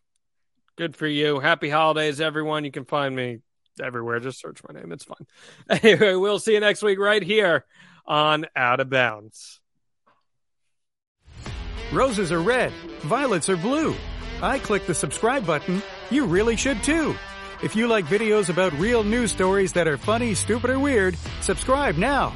[0.77, 1.41] Good for you.
[1.41, 2.65] Happy holidays, everyone.
[2.65, 3.41] You can find me
[3.83, 4.21] everywhere.
[4.21, 4.93] Just search my name.
[4.93, 5.27] It's fine.
[5.83, 7.65] Anyway, we'll see you next week right here
[8.07, 9.61] on Out of Bounds.
[11.93, 13.97] Roses are red, violets are blue.
[14.41, 15.83] I click the subscribe button.
[16.11, 17.17] You really should too.
[17.65, 21.97] If you like videos about real news stories that are funny, stupid, or weird, subscribe
[21.97, 22.35] now